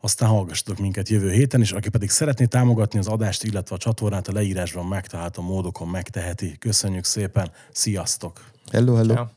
[0.00, 4.28] Aztán hallgassatok minket jövő héten, és aki pedig szeretné támogatni az adást, illetve a csatornát,
[4.28, 6.56] a leírásban megtalálható módokon megteheti.
[6.58, 8.44] Köszönjük szépen, sziasztok!
[8.72, 9.12] Hello, hello!
[9.12, 9.35] Ja.